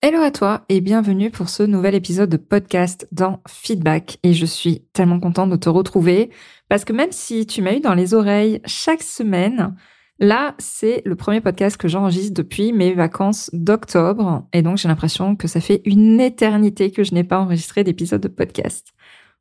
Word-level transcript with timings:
Hello 0.00 0.22
à 0.22 0.30
toi 0.30 0.64
et 0.68 0.80
bienvenue 0.80 1.28
pour 1.28 1.48
ce 1.48 1.64
nouvel 1.64 1.96
épisode 1.96 2.30
de 2.30 2.36
podcast 2.36 3.08
dans 3.10 3.42
Feedback. 3.48 4.18
Et 4.22 4.32
je 4.32 4.46
suis 4.46 4.84
tellement 4.92 5.18
contente 5.18 5.50
de 5.50 5.56
te 5.56 5.68
retrouver 5.68 6.30
parce 6.68 6.84
que 6.84 6.92
même 6.92 7.10
si 7.10 7.46
tu 7.46 7.62
m'as 7.62 7.74
eu 7.74 7.80
dans 7.80 7.94
les 7.94 8.14
oreilles 8.14 8.60
chaque 8.64 9.02
semaine, 9.02 9.74
là 10.20 10.54
c'est 10.58 11.02
le 11.04 11.16
premier 11.16 11.40
podcast 11.40 11.76
que 11.76 11.88
j'enregistre 11.88 12.32
depuis 12.32 12.72
mes 12.72 12.94
vacances 12.94 13.50
d'octobre. 13.52 14.46
Et 14.52 14.62
donc 14.62 14.76
j'ai 14.76 14.86
l'impression 14.86 15.34
que 15.34 15.48
ça 15.48 15.60
fait 15.60 15.82
une 15.84 16.20
éternité 16.20 16.92
que 16.92 17.02
je 17.02 17.12
n'ai 17.12 17.24
pas 17.24 17.40
enregistré 17.40 17.82
d'épisode 17.82 18.20
de 18.20 18.28
podcast. 18.28 18.94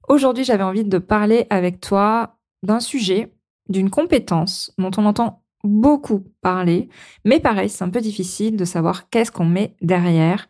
Aujourd'hui 0.08 0.44
j'avais 0.44 0.64
envie 0.64 0.86
de 0.86 0.98
parler 0.98 1.46
avec 1.52 1.82
toi 1.82 2.40
d'un 2.64 2.80
sujet, 2.80 3.32
d'une 3.70 3.92
compétence 3.92 4.74
dont 4.80 4.92
on 4.98 5.06
entend 5.06 5.44
beaucoup 5.64 6.24
parler, 6.42 6.90
mais 7.26 7.40
pareil, 7.40 7.70
c'est 7.70 7.84
un 7.84 7.90
peu 7.90 8.02
difficile 8.02 8.58
de 8.58 8.66
savoir 8.66 9.10
qu'est-ce 9.10 9.32
qu'on 9.32 9.46
met 9.46 9.76
derrière. 9.82 10.48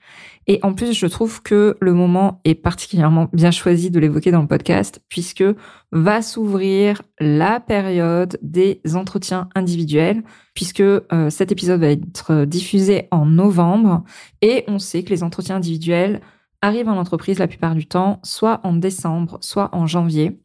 Et 0.47 0.59
en 0.63 0.73
plus, 0.73 0.93
je 0.93 1.07
trouve 1.07 1.41
que 1.41 1.75
le 1.81 1.93
moment 1.93 2.41
est 2.45 2.55
particulièrement 2.55 3.27
bien 3.33 3.51
choisi 3.51 3.91
de 3.91 3.99
l'évoquer 3.99 4.31
dans 4.31 4.41
le 4.41 4.47
podcast, 4.47 5.01
puisque 5.09 5.43
va 5.91 6.21
s'ouvrir 6.21 7.01
la 7.19 7.59
période 7.59 8.37
des 8.41 8.81
entretiens 8.95 9.49
individuels, 9.55 10.23
puisque 10.53 10.81
euh, 10.81 11.29
cet 11.29 11.51
épisode 11.51 11.81
va 11.81 11.89
être 11.89 12.45
diffusé 12.45 13.07
en 13.11 13.25
novembre, 13.25 14.03
et 14.41 14.63
on 14.67 14.79
sait 14.79 15.03
que 15.03 15.09
les 15.09 15.23
entretiens 15.23 15.57
individuels 15.57 16.21
arrivent 16.61 16.89
en 16.89 16.97
entreprise 16.97 17.39
la 17.39 17.47
plupart 17.47 17.75
du 17.75 17.85
temps, 17.85 18.19
soit 18.23 18.61
en 18.63 18.73
décembre, 18.73 19.37
soit 19.41 19.69
en 19.73 19.85
janvier. 19.85 20.39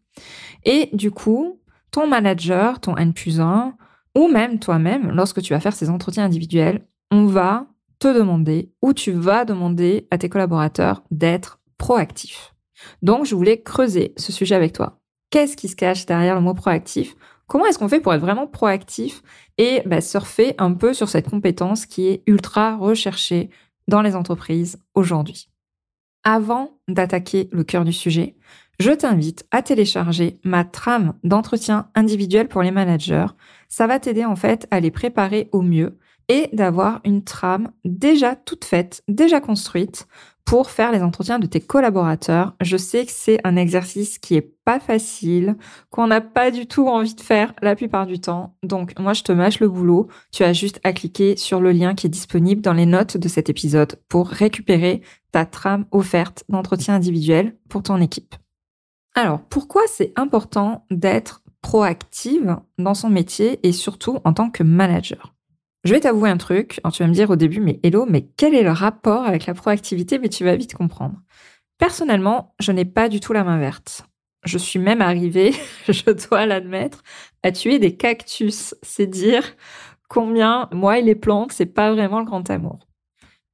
Et 0.64 0.90
du 0.92 1.10
coup, 1.10 1.60
ton 1.90 2.06
manager, 2.06 2.80
ton 2.80 2.96
N 2.96 3.12
plus 3.12 3.40
1, 3.40 3.74
ou 4.14 4.28
même 4.28 4.58
toi-même, 4.58 5.10
lorsque 5.10 5.42
tu 5.42 5.52
vas 5.52 5.60
faire 5.60 5.74
ces 5.74 5.90
entretiens 5.90 6.24
individuels, 6.24 6.86
on 7.10 7.26
va 7.26 7.66
te 7.98 8.08
demander 8.08 8.72
ou 8.82 8.92
tu 8.92 9.12
vas 9.12 9.44
demander 9.44 10.06
à 10.10 10.18
tes 10.18 10.28
collaborateurs 10.28 11.02
d'être 11.10 11.60
proactifs. 11.78 12.54
Donc, 13.02 13.26
je 13.26 13.34
voulais 13.34 13.62
creuser 13.62 14.12
ce 14.16 14.32
sujet 14.32 14.54
avec 14.54 14.72
toi. 14.72 15.00
Qu'est-ce 15.30 15.56
qui 15.56 15.68
se 15.68 15.76
cache 15.76 16.04
derrière 16.04 16.34
le 16.34 16.40
mot 16.40 16.54
proactif? 16.54 17.14
Comment 17.46 17.66
est-ce 17.66 17.78
qu'on 17.78 17.88
fait 17.88 18.00
pour 18.00 18.14
être 18.14 18.20
vraiment 18.20 18.46
proactif 18.46 19.22
et 19.58 19.82
bah, 19.86 20.00
surfer 20.00 20.54
un 20.58 20.72
peu 20.72 20.94
sur 20.94 21.08
cette 21.08 21.28
compétence 21.28 21.86
qui 21.86 22.08
est 22.08 22.22
ultra 22.26 22.76
recherchée 22.76 23.50
dans 23.88 24.02
les 24.02 24.16
entreprises 24.16 24.78
aujourd'hui? 24.94 25.48
Avant 26.24 26.78
d'attaquer 26.88 27.48
le 27.52 27.64
cœur 27.64 27.84
du 27.84 27.92
sujet, 27.92 28.36
je 28.78 28.90
t'invite 28.90 29.46
à 29.50 29.62
télécharger 29.62 30.40
ma 30.44 30.64
trame 30.64 31.14
d'entretien 31.24 31.88
individuel 31.94 32.48
pour 32.48 32.62
les 32.62 32.70
managers. 32.70 33.26
Ça 33.68 33.86
va 33.86 33.98
t'aider 33.98 34.24
en 34.24 34.36
fait 34.36 34.66
à 34.70 34.80
les 34.80 34.90
préparer 34.90 35.48
au 35.52 35.62
mieux 35.62 35.98
et 36.28 36.48
d'avoir 36.52 37.00
une 37.04 37.24
trame 37.24 37.72
déjà 37.84 38.36
toute 38.36 38.64
faite, 38.64 39.02
déjà 39.08 39.40
construite 39.40 40.06
pour 40.44 40.70
faire 40.70 40.92
les 40.92 41.02
entretiens 41.02 41.38
de 41.38 41.46
tes 41.46 41.60
collaborateurs. 41.60 42.54
Je 42.60 42.76
sais 42.76 43.06
que 43.06 43.12
c'est 43.12 43.38
un 43.44 43.56
exercice 43.56 44.18
qui 44.18 44.34
est 44.34 44.54
pas 44.64 44.80
facile, 44.80 45.56
qu'on 45.90 46.08
n'a 46.08 46.20
pas 46.20 46.50
du 46.50 46.66
tout 46.66 46.88
envie 46.88 47.14
de 47.14 47.20
faire 47.20 47.52
la 47.62 47.76
plupart 47.76 48.06
du 48.06 48.20
temps. 48.20 48.56
Donc, 48.62 48.98
moi, 48.98 49.12
je 49.12 49.22
te 49.22 49.32
mâche 49.32 49.60
le 49.60 49.68
boulot. 49.68 50.08
Tu 50.32 50.42
as 50.42 50.52
juste 50.52 50.80
à 50.84 50.92
cliquer 50.92 51.36
sur 51.36 51.60
le 51.60 51.72
lien 51.72 51.94
qui 51.94 52.06
est 52.06 52.10
disponible 52.10 52.60
dans 52.60 52.72
les 52.72 52.86
notes 52.86 53.16
de 53.16 53.28
cet 53.28 53.50
épisode 53.50 53.96
pour 54.08 54.28
récupérer 54.28 55.02
ta 55.30 55.46
trame 55.46 55.86
offerte 55.90 56.44
d'entretien 56.48 56.96
individuel 56.96 57.56
pour 57.68 57.82
ton 57.82 58.00
équipe. 58.00 58.34
Alors, 59.14 59.40
pourquoi 59.42 59.82
c'est 59.86 60.12
important 60.16 60.86
d'être 60.90 61.42
proactive 61.60 62.56
dans 62.78 62.94
son 62.94 63.10
métier 63.10 63.60
et 63.66 63.72
surtout 63.72 64.18
en 64.24 64.32
tant 64.32 64.50
que 64.50 64.62
manager? 64.62 65.34
Je 65.84 65.92
vais 65.92 66.00
t'avouer 66.00 66.30
un 66.30 66.38
truc. 66.38 66.80
tu 66.92 67.02
vas 67.02 67.08
me 67.08 67.14
dire 67.14 67.30
au 67.30 67.36
début, 67.36 67.60
mais 67.60 67.80
hello, 67.82 68.06
mais 68.08 68.28
quel 68.36 68.54
est 68.54 68.62
le 68.62 68.70
rapport 68.70 69.24
avec 69.24 69.46
la 69.46 69.54
proactivité? 69.54 70.18
Mais 70.18 70.28
tu 70.28 70.44
vas 70.44 70.56
vite 70.56 70.74
comprendre. 70.74 71.16
Personnellement, 71.78 72.54
je 72.60 72.72
n'ai 72.72 72.84
pas 72.84 73.08
du 73.08 73.20
tout 73.20 73.32
la 73.32 73.44
main 73.44 73.58
verte. 73.58 74.06
Je 74.44 74.58
suis 74.58 74.78
même 74.78 75.02
arrivée, 75.02 75.52
je 75.88 76.10
dois 76.10 76.46
l'admettre, 76.46 77.02
à 77.42 77.52
tuer 77.52 77.78
des 77.78 77.96
cactus. 77.96 78.74
C'est 78.82 79.06
dire 79.06 79.44
combien 80.08 80.68
moi 80.72 80.98
et 80.98 81.02
les 81.02 81.14
plantes, 81.14 81.52
c'est 81.52 81.66
pas 81.66 81.92
vraiment 81.92 82.20
le 82.20 82.24
grand 82.24 82.48
amour. 82.48 82.86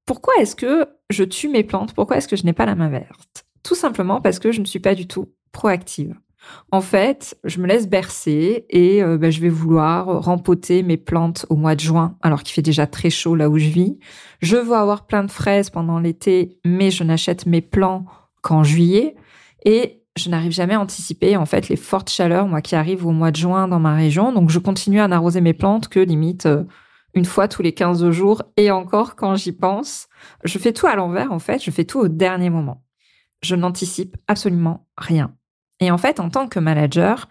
Pourquoi 0.05 0.35
est-ce 0.39 0.55
que 0.55 0.87
je 1.11 1.25
tue 1.25 1.49
mes 1.49 1.65
plantes? 1.65 1.95
Pourquoi 1.95 2.19
est-ce 2.19 2.29
que 2.29 2.37
je 2.37 2.45
n'ai 2.45 2.53
pas 2.53 2.67
la 2.67 2.75
main 2.75 2.89
verte? 2.89 3.47
Tout 3.63 3.75
simplement 3.75 4.21
parce 4.21 4.39
que 4.39 4.53
je 4.53 4.61
ne 4.61 4.67
suis 4.67 4.81
pas 4.81 4.95
du 4.95 5.07
tout 5.09 5.33
proactive. 5.53 6.15
En 6.71 6.81
fait, 6.81 7.37
je 7.45 7.61
me 7.61 7.67
laisse 7.67 7.89
bercer 7.89 8.65
et 8.71 9.03
euh, 9.03 9.19
ben, 9.19 9.31
je 9.31 9.41
vais 9.41 9.49
vouloir 9.49 10.23
rempoter 10.23 10.83
mes 10.83 10.97
plantes 10.97 11.47
au 11.49 11.57
mois 11.57 11.75
de 11.75 11.81
juin, 11.81 12.17
alors 12.23 12.43
qu'il 12.43 12.55
fait 12.55 12.63
déjà 12.63 12.87
très 12.87 13.11
chaud 13.11 13.35
là 13.35 13.51
où 13.51 13.59
je 13.59 13.69
vis. 13.69 13.99
Je 14.41 14.57
veux 14.57 14.77
avoir 14.77 15.07
plein 15.07 15.25
de 15.25 15.31
fraises 15.31 15.71
pendant 15.71 15.99
l'été, 15.99 16.59
mais 16.65 16.91
je 16.91 17.05
n'achète 17.05 17.47
mes 17.47 17.61
plants 17.61 18.07
qu'en 18.43 18.63
juillet. 18.63 19.17
Et 19.65 20.03
je 20.17 20.29
n'arrive 20.29 20.53
jamais 20.53 20.75
à 20.75 20.81
anticiper 20.81 21.37
en 21.37 21.47
fait 21.47 21.69
les 21.69 21.77
fortes 21.77 22.11
chaleurs, 22.11 22.47
moi 22.47 22.61
qui 22.61 22.75
arrivent 22.77 23.07
au 23.07 23.13
mois 23.13 23.31
de 23.31 23.37
juin 23.37 23.69
dans 23.69 23.81
ma 23.81 23.95
région. 23.95 24.33
Donc 24.33 24.51
je 24.51 24.59
continue 24.59 25.01
à 25.01 25.09
n'arroser 25.09 25.41
mes 25.41 25.55
plantes 25.55 25.89
que 25.89 26.01
limite 26.01 26.47
euh, 26.47 26.65
une 27.15 27.25
fois 27.25 27.49
tous 27.49 27.63
les 27.63 27.73
15 27.73 28.11
jours 28.11 28.43
et 28.57 28.71
encore 28.71 29.17
quand 29.17 29.35
j'y 29.35 29.53
pense. 29.53 30.09
Je 30.45 30.59
fais 30.59 30.73
tout 30.73 30.87
à 30.87 30.97
l'envers 30.97 31.33
en 31.33 31.39
fait, 31.39 31.63
je 31.63 31.71
fais 31.71 31.85
tout 31.85 32.01
au 32.01 32.09
dernier 32.09 32.51
moment. 32.51 32.83
Je 33.43 33.55
n'anticipe 33.55 34.17
absolument 34.27 34.87
rien. 34.97 35.35
Et 35.81 35.91
en 35.91 35.99
fait, 35.99 36.21
en 36.21 36.29
tant 36.29 36.49
que 36.49 36.59
manager, 36.59 37.29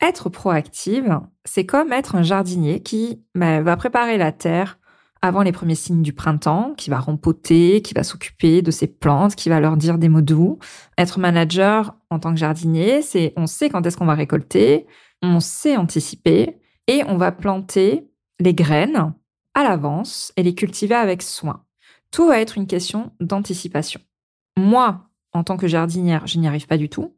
être 0.00 0.28
proactive, 0.28 1.20
c'est 1.44 1.66
comme 1.66 1.92
être 1.92 2.16
un 2.16 2.22
jardinier 2.22 2.82
qui 2.82 3.22
bah, 3.34 3.62
va 3.62 3.76
préparer 3.76 4.18
la 4.18 4.32
terre 4.32 4.78
avant 5.24 5.42
les 5.42 5.52
premiers 5.52 5.76
signes 5.76 6.02
du 6.02 6.12
printemps, 6.12 6.74
qui 6.76 6.90
va 6.90 6.98
rempoter, 6.98 7.80
qui 7.80 7.94
va 7.94 8.02
s'occuper 8.02 8.60
de 8.60 8.72
ses 8.72 8.88
plantes, 8.88 9.36
qui 9.36 9.48
va 9.48 9.60
leur 9.60 9.76
dire 9.76 9.98
des 9.98 10.08
mots 10.08 10.20
doux. 10.20 10.58
Être 10.98 11.20
manager 11.20 11.94
en 12.10 12.18
tant 12.18 12.32
que 12.32 12.40
jardinier, 12.40 13.02
c'est 13.02 13.32
on 13.36 13.46
sait 13.46 13.70
quand 13.70 13.86
est-ce 13.86 13.96
qu'on 13.96 14.06
va 14.06 14.14
récolter, 14.14 14.86
on 15.22 15.38
sait 15.38 15.76
anticiper 15.76 16.58
et 16.88 17.04
on 17.06 17.16
va 17.16 17.30
planter 17.30 18.10
les 18.40 18.54
graines 18.54 19.14
à 19.54 19.62
l'avance 19.62 20.32
et 20.36 20.42
les 20.42 20.56
cultiver 20.56 20.96
avec 20.96 21.22
soin. 21.22 21.64
Tout 22.10 22.26
va 22.26 22.40
être 22.40 22.58
une 22.58 22.66
question 22.66 23.12
d'anticipation. 23.20 24.00
Moi, 24.58 25.08
en 25.32 25.44
tant 25.44 25.56
que 25.56 25.66
jardinière, 25.66 26.26
je 26.26 26.38
n'y 26.38 26.46
arrive 26.46 26.66
pas 26.66 26.78
du 26.78 26.88
tout. 26.88 27.14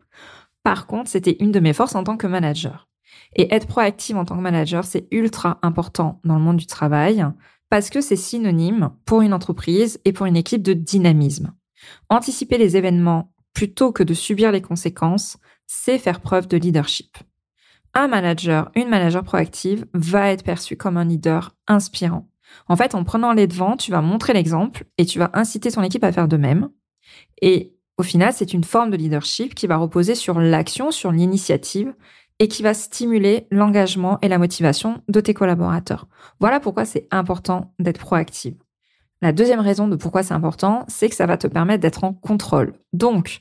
Par 0.62 0.86
contre, 0.86 1.10
c'était 1.10 1.36
une 1.41 1.52
de 1.52 1.60
mes 1.60 1.72
forces 1.72 1.94
en 1.94 2.04
tant 2.04 2.16
que 2.16 2.26
manager. 2.26 2.88
Et 3.36 3.54
être 3.54 3.66
proactive 3.66 4.16
en 4.16 4.25
tant 4.25 4.36
que 4.36 4.42
manager, 4.42 4.84
c'est 4.84 5.06
ultra 5.10 5.58
important 5.62 6.20
dans 6.25 6.36
le 6.36 6.42
monde 6.42 6.56
du 6.56 6.66
travail 6.66 7.25
parce 7.70 7.91
que 7.91 8.00
c'est 8.00 8.16
synonyme 8.16 8.91
pour 9.04 9.22
une 9.22 9.34
entreprise 9.34 10.00
et 10.04 10.12
pour 10.12 10.26
une 10.26 10.36
équipe 10.36 10.62
de 10.62 10.75
dynamisme. 10.75 11.52
Anticiper 12.08 12.58
les 12.58 12.76
événements 12.76 13.32
plutôt 13.52 13.92
que 13.92 14.02
de 14.02 14.14
subir 14.14 14.52
les 14.52 14.62
conséquences, 14.62 15.38
c'est 15.66 15.98
faire 15.98 16.20
preuve 16.20 16.48
de 16.48 16.56
leadership. 16.56 17.16
Un 17.94 18.08
manager, 18.08 18.70
une 18.75 18.88
manager 18.88 19.22
proactive 19.22 19.87
va 19.93 20.31
être 20.31 20.44
perçu 20.44 20.76
comme 20.76 20.96
un 20.96 21.05
leader 21.05 21.55
inspirant. 21.69 22.28
En 22.69 22.76
fait, 22.76 22.94
en 22.94 23.05
prenant 23.05 23.32
les 23.32 23.46
devants, 23.46 23.76
tu 23.76 23.90
vas 23.90 24.00
montrer 24.00 24.32
l'exemple 24.32 24.84
et 24.99 25.06
tu 25.06 25.19
vas 25.19 25.31
inciter 25.34 25.70
ton 25.70 25.82
équipe 25.82 26.05
à 26.05 26.12
faire 26.12 26.28
de 26.28 26.37
même. 26.37 26.70
Et 27.40 27.74
au 27.96 28.02
final, 28.02 28.32
c'est 28.32 28.52
une 28.52 28.64
forme 28.64 28.91
de 28.91 28.96
leadership 28.96 29.55
qui 29.55 29.67
va 29.67 29.76
reposer 29.76 30.14
sur 30.14 30.41
l'action, 30.41 30.91
sur 30.91 31.12
l'initiative 31.12 31.94
et 32.41 32.49
qui 32.49 32.62
va 32.62 32.75
stimuler 32.75 33.46
l'engagement 33.50 34.19
et 34.20 34.29
la 34.29 34.38
motivation 34.38 35.02
de 35.08 35.20
tes 35.20 35.35
collaborateurs. 35.35 36.08
Voilà 36.41 36.58
pourquoi 36.58 36.85
c'est 36.85 37.06
important 37.12 37.73
d'être 37.79 38.00
proactive. 38.00 38.56
La 39.23 39.32
deuxième 39.32 39.61
raison 39.61 39.87
de 39.87 39.94
pourquoi 39.94 40.25
c'est 40.25 40.35
important, 40.35 40.85
c'est 40.88 41.08
que 41.08 41.14
ça 41.14 41.26
va 41.26 41.37
te 41.37 41.46
permettre 41.46 41.82
d'être 41.82 42.02
en 42.02 42.12
contrôle. 42.12 42.75
Donc, 42.93 43.41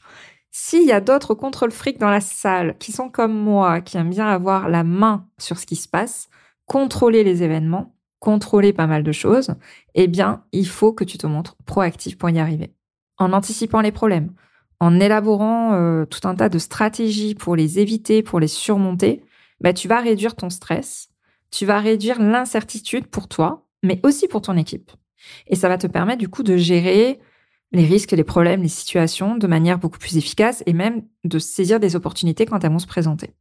s'il 0.51 0.85
y 0.85 0.91
a 0.91 1.01
d'autres 1.01 1.33
contrôles 1.33 1.71
fric 1.71 1.97
dans 1.99 2.11
la 2.11 2.21
salle 2.21 2.77
qui 2.77 2.91
sont 2.91 3.09
comme 3.09 3.33
moi, 3.33 3.81
qui 3.81 3.97
aiment 3.97 4.11
bien 4.11 4.27
avoir 4.27 4.69
la 4.69 4.83
main 4.83 5.27
sur 5.39 5.57
ce 5.57 5.65
qui 5.65 5.75
se 5.75 5.87
passe, 5.87 6.29
contrôler 6.67 7.23
les 7.23 7.41
événements, 7.41 7.95
contrôler 8.19 8.71
pas 8.71 8.85
mal 8.85 9.03
de 9.03 9.11
choses, 9.11 9.55
eh 9.95 10.07
bien, 10.07 10.43
il 10.51 10.67
faut 10.67 10.93
que 10.93 11.03
tu 11.03 11.17
te 11.17 11.25
montres 11.25 11.57
proactif 11.65 12.19
pour 12.19 12.29
y 12.29 12.37
arriver 12.39 12.75
en 13.17 13.33
anticipant 13.33 13.81
les 13.81 13.91
problèmes, 13.91 14.31
en 14.79 14.99
élaborant 14.99 15.73
euh, 15.73 16.05
tout 16.05 16.27
un 16.27 16.35
tas 16.35 16.49
de 16.49 16.59
stratégies 16.59 17.35
pour 17.35 17.55
les 17.55 17.79
éviter, 17.79 18.23
pour 18.23 18.39
les 18.39 18.47
surmonter, 18.47 19.23
bah, 19.61 19.73
tu 19.73 19.87
vas 19.87 19.99
réduire 19.99 20.35
ton 20.35 20.49
stress, 20.49 21.09
tu 21.51 21.65
vas 21.65 21.79
réduire 21.79 22.21
l'incertitude 22.21 23.07
pour 23.07 23.27
toi, 23.27 23.65
mais 23.83 23.99
aussi 24.03 24.27
pour 24.27 24.41
ton 24.41 24.57
équipe. 24.57 24.91
Et 25.47 25.55
ça 25.55 25.69
va 25.69 25.77
te 25.77 25.87
permettre 25.87 26.19
du 26.19 26.27
coup 26.27 26.43
de 26.43 26.57
gérer 26.57 27.19
les 27.71 27.85
risques, 27.85 28.11
les 28.11 28.23
problèmes, 28.23 28.61
les 28.61 28.67
situations 28.67 29.35
de 29.35 29.47
manière 29.47 29.79
beaucoup 29.79 29.99
plus 29.99 30.17
efficace 30.17 30.63
et 30.65 30.73
même 30.73 31.03
de 31.23 31.39
saisir 31.39 31.79
des 31.79 31.95
opportunités 31.95 32.45
quand 32.45 32.63
elles 32.63 32.71
vont 32.71 32.79
se 32.79 32.87
présenter. 32.87 33.33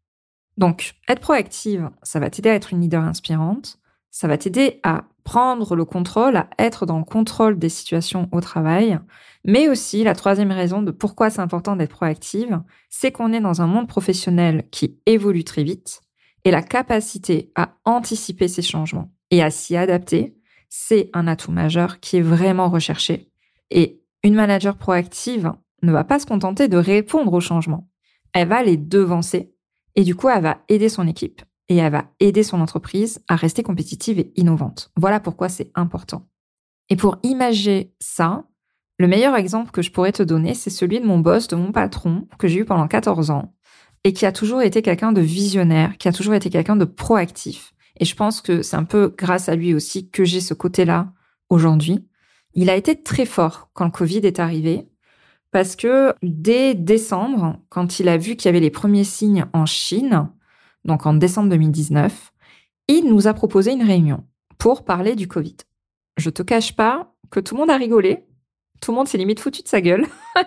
Donc, 0.57 0.95
être 1.09 1.21
proactive, 1.21 1.91
ça 2.03 2.21
va 2.21 2.31
t'aider 2.31 2.51
à 2.51 2.55
être 2.55 2.73
une 2.73 2.81
leader 2.81 3.03
inspirante, 3.03 3.79
ça 4.11 4.29
va 4.29 4.39
t'aider 4.39 4.81
à 4.83 5.05
prendre 5.25 5.77
le 5.77 5.85
contrôle, 5.85 6.37
à 6.37 6.49
être 6.59 6.87
dans 6.87 6.99
le 6.99 7.05
contrôle 7.05 7.59
des 7.59 7.69
situations 7.69 8.29
au 8.33 8.41
travail, 8.41 8.99
mais 9.45 9.69
aussi 9.69 10.05
la 10.05 10.15
troisième 10.15 10.53
raison 10.53 10.83
de 10.83 10.91
pourquoi 10.91 11.31
c'est 11.31 11.41
important 11.41 11.77
d'être 11.77 11.91
proactive, 11.91 12.61
c'est 12.91 13.13
qu'on 13.13 13.33
est 13.33 13.41
dans 13.41 13.63
un 13.63 13.67
monde 13.67 13.89
professionnel 13.89 14.65
qui 14.71 14.99
évolue 15.07 15.45
très 15.45 15.65
vite 15.65 16.01
et 16.45 16.51
la 16.51 16.63
capacité 16.63 17.53
à 17.55 17.77
anticiper 17.85 18.49
ces 18.49 18.63
changements 18.63 19.13
et 19.31 19.43
à 19.43 19.51
s'y 19.51 19.77
adapter, 19.77 20.37
c'est 20.69 21.11
un 21.13 21.27
atout 21.27 21.53
majeur 21.53 22.01
qui 22.01 22.17
est 22.17 22.23
vraiment 22.23 22.69
recherché. 22.69 23.31
Et 23.71 24.03
une 24.23 24.35
manager 24.35 24.77
proactive 24.77 25.53
ne 25.83 25.93
va 25.93 26.05
pas 26.05 26.19
se 26.19 26.27
contenter 26.27 26.69
de 26.69 26.77
répondre 26.77 27.33
aux 27.33 27.41
changements. 27.41 27.89
Elle 28.33 28.49
va 28.49 28.63
les 28.63 28.77
devancer 28.77 29.55
et 29.95 30.05
du 30.05 30.15
coup, 30.15 30.29
elle 30.29 30.43
va 30.43 30.63
aider 30.69 30.89
son 30.89 31.07
équipe 31.07 31.43
et 31.73 31.77
elle 31.77 31.93
va 31.93 32.05
aider 32.21 32.43
son 32.43 32.61
entreprise 32.61 33.23
à 33.29 33.37
rester 33.37 33.63
compétitive 33.63 34.19
et 34.19 34.33
innovante. 34.37 34.91
Voilà 34.97 35.21
pourquoi 35.21 35.49
c'est 35.49 35.71
important. 35.75 36.29
Et 36.91 36.97
pour 36.97 37.17
imager 37.23 37.95
ça, 37.99 38.45
le 38.99 39.09
meilleur 39.09 39.37
exemple 39.37 39.71
que 39.71 39.81
je 39.81 39.91
pourrais 39.91 40.13
te 40.13 40.23
donner, 40.23 40.53
c'est 40.53 40.69
celui 40.69 41.01
de 41.01 41.07
mon 41.07 41.19
boss, 41.19 41.49
de 41.49 41.57
mon 41.57 41.73
patron, 41.73 42.29
que 42.39 42.47
j'ai 42.47 42.61
eu 42.61 42.65
pendant 42.67 42.87
14 42.87 43.31
ans, 43.31 43.55
et 44.05 44.13
qui 44.13 44.27
a 44.27 44.33
toujours 44.33 44.61
été 44.61 44.83
quelqu'un 44.83 45.13
de 45.13 45.23
visionnaire, 45.23 45.97
qui 45.97 46.09
a 46.09 46.13
toujours 46.13 46.35
été 46.35 46.51
quelqu'un 46.51 46.77
de 46.77 46.85
proactif. 46.85 47.73
Et 47.99 48.05
je 48.05 48.15
pense 48.15 48.43
que 48.43 48.61
c'est 48.61 48.77
un 48.77 48.85
peu 48.85 49.15
grâce 49.17 49.49
à 49.49 49.57
lui 49.57 49.73
aussi 49.73 50.11
que 50.11 50.25
j'ai 50.25 50.41
ce 50.41 50.53
côté-là 50.53 51.13
aujourd'hui. 51.49 52.07
Il 52.53 52.69
a 52.69 52.77
été 52.77 53.03
très 53.03 53.25
fort 53.25 53.71
quand 53.73 53.87
le 53.87 53.91
Covid 53.91 54.19
est 54.19 54.41
arrivé, 54.41 54.91
parce 55.53 55.75
que 55.75 56.13
dès 56.23 56.75
décembre, 56.75 57.59
quand 57.71 57.99
il 57.99 58.09
a 58.09 58.19
vu 58.19 58.37
qu'il 58.37 58.47
y 58.47 58.51
avait 58.51 58.61
les 58.61 58.71
premiers 58.71 59.05
signes 59.05 59.47
en 59.55 59.65
Chine, 59.65 60.29
donc 60.85 61.07
en 61.07 61.15
décembre 61.15 61.49
2019, 61.51 62.33
il 62.89 63.09
nous 63.09 63.27
a 63.27 63.35
proposé 63.35 63.73
une 63.73 63.83
réunion 63.83 64.25
pour 64.59 64.85
parler 64.85 65.15
du 65.17 65.29
Covid. 65.29 65.57
Je 66.17 66.31
te 66.31 66.43
cache 66.43 66.77
pas 66.77 67.15
que 67.31 67.41
tout 67.41 67.55
le 67.55 67.61
monde 67.61 67.71
a 67.71 67.77
rigolé, 67.77 68.25
tout 68.81 68.91
le 68.91 68.97
monde 68.97 69.09
s'est 69.09 69.19
limite 69.19 69.41
foutu 69.41 69.63
de 69.63 69.69
sa 69.69 69.81
gueule. 69.81 70.07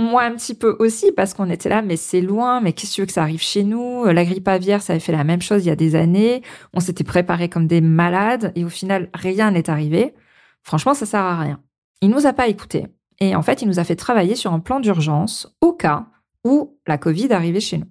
Moi 0.00 0.22
un 0.22 0.34
petit 0.36 0.54
peu 0.54 0.76
aussi 0.78 1.10
parce 1.10 1.34
qu'on 1.34 1.50
était 1.50 1.68
là, 1.68 1.82
mais 1.82 1.96
c'est 1.96 2.20
loin, 2.20 2.60
mais 2.60 2.72
qu'est-ce 2.72 2.92
que 2.92 2.94
tu 2.94 3.00
veux 3.00 3.06
que 3.06 3.12
ça 3.12 3.22
arrive 3.22 3.42
chez 3.42 3.64
nous? 3.64 4.04
La 4.04 4.24
grippe 4.24 4.46
aviaire, 4.46 4.80
ça 4.80 4.92
avait 4.92 5.00
fait 5.00 5.12
la 5.12 5.24
même 5.24 5.42
chose 5.42 5.64
il 5.64 5.68
y 5.68 5.72
a 5.72 5.76
des 5.76 5.96
années. 5.96 6.42
On 6.72 6.78
s'était 6.78 7.02
préparé 7.02 7.48
comme 7.48 7.66
des 7.66 7.80
malades 7.80 8.52
et 8.54 8.64
au 8.64 8.68
final 8.68 9.10
rien 9.12 9.50
n'est 9.50 9.68
arrivé. 9.68 10.14
Franchement, 10.62 10.94
ça 10.94 11.04
sert 11.04 11.20
à 11.20 11.40
rien. 11.40 11.60
Il 12.00 12.10
nous 12.10 12.26
a 12.26 12.32
pas 12.32 12.46
écoutés 12.46 12.86
et 13.20 13.34
en 13.34 13.42
fait, 13.42 13.62
il 13.62 13.68
nous 13.68 13.80
a 13.80 13.84
fait 13.84 13.96
travailler 13.96 14.36
sur 14.36 14.52
un 14.52 14.60
plan 14.60 14.78
d'urgence 14.78 15.56
au 15.60 15.72
cas 15.72 16.06
où 16.44 16.78
la 16.86 16.98
Covid 16.98 17.32
arrivait 17.32 17.60
chez 17.60 17.78
nous. 17.78 17.88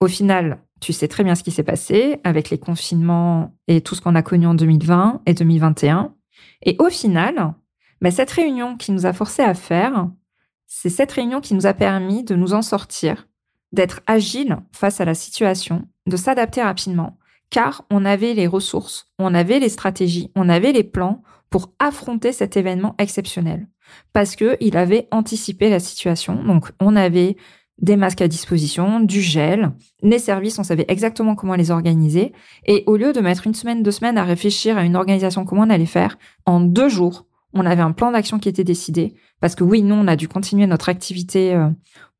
Au 0.00 0.08
final, 0.08 0.62
tu 0.80 0.92
sais 0.92 1.08
très 1.08 1.24
bien 1.24 1.34
ce 1.34 1.42
qui 1.42 1.50
s'est 1.50 1.62
passé 1.62 2.20
avec 2.24 2.50
les 2.50 2.58
confinements 2.58 3.54
et 3.68 3.80
tout 3.80 3.94
ce 3.94 4.00
qu'on 4.00 4.14
a 4.14 4.22
connu 4.22 4.46
en 4.46 4.54
2020 4.54 5.22
et 5.26 5.34
2021. 5.34 6.14
Et 6.62 6.76
au 6.78 6.90
final, 6.90 7.54
bah, 8.00 8.10
cette 8.10 8.30
réunion 8.30 8.76
qui 8.76 8.92
nous 8.92 9.06
a 9.06 9.12
forcé 9.12 9.42
à 9.42 9.54
faire, 9.54 10.08
c'est 10.66 10.90
cette 10.90 11.12
réunion 11.12 11.40
qui 11.40 11.54
nous 11.54 11.66
a 11.66 11.74
permis 11.74 12.24
de 12.24 12.34
nous 12.34 12.52
en 12.52 12.62
sortir, 12.62 13.28
d'être 13.72 14.00
agile 14.06 14.58
face 14.72 15.00
à 15.00 15.04
la 15.04 15.14
situation, 15.14 15.86
de 16.06 16.16
s'adapter 16.16 16.62
rapidement, 16.62 17.18
car 17.50 17.84
on 17.90 18.04
avait 18.04 18.34
les 18.34 18.46
ressources, 18.46 19.10
on 19.18 19.34
avait 19.34 19.60
les 19.60 19.68
stratégies, 19.68 20.30
on 20.34 20.48
avait 20.48 20.72
les 20.72 20.84
plans 20.84 21.22
pour 21.50 21.72
affronter 21.78 22.32
cet 22.32 22.56
événement 22.56 22.94
exceptionnel. 22.98 23.68
Parce 24.12 24.34
que 24.34 24.56
il 24.60 24.76
avait 24.76 25.06
anticipé 25.12 25.70
la 25.70 25.78
situation. 25.78 26.42
Donc, 26.42 26.72
on 26.80 26.96
avait 26.96 27.36
des 27.78 27.96
masques 27.96 28.22
à 28.22 28.28
disposition, 28.28 29.00
du 29.00 29.20
gel, 29.20 29.72
les 30.02 30.18
services, 30.18 30.58
on 30.58 30.62
savait 30.62 30.86
exactement 30.88 31.34
comment 31.34 31.54
les 31.54 31.70
organiser. 31.70 32.32
Et 32.64 32.84
au 32.86 32.96
lieu 32.96 33.12
de 33.12 33.20
mettre 33.20 33.46
une 33.46 33.54
semaine, 33.54 33.82
deux 33.82 33.90
semaines 33.90 34.16
à 34.16 34.24
réfléchir 34.24 34.78
à 34.78 34.84
une 34.84 34.96
organisation, 34.96 35.44
comment 35.44 35.62
on 35.62 35.70
allait 35.70 35.84
faire, 35.84 36.18
en 36.46 36.60
deux 36.60 36.88
jours, 36.88 37.26
on 37.52 37.66
avait 37.66 37.82
un 37.82 37.92
plan 37.92 38.12
d'action 38.12 38.38
qui 38.38 38.48
était 38.48 38.64
décidé. 38.64 39.14
Parce 39.40 39.54
que 39.54 39.64
oui, 39.64 39.82
nous, 39.82 39.94
on 39.94 40.08
a 40.08 40.16
dû 40.16 40.28
continuer 40.28 40.66
notre 40.66 40.88
activité 40.88 41.54
euh, 41.54 41.68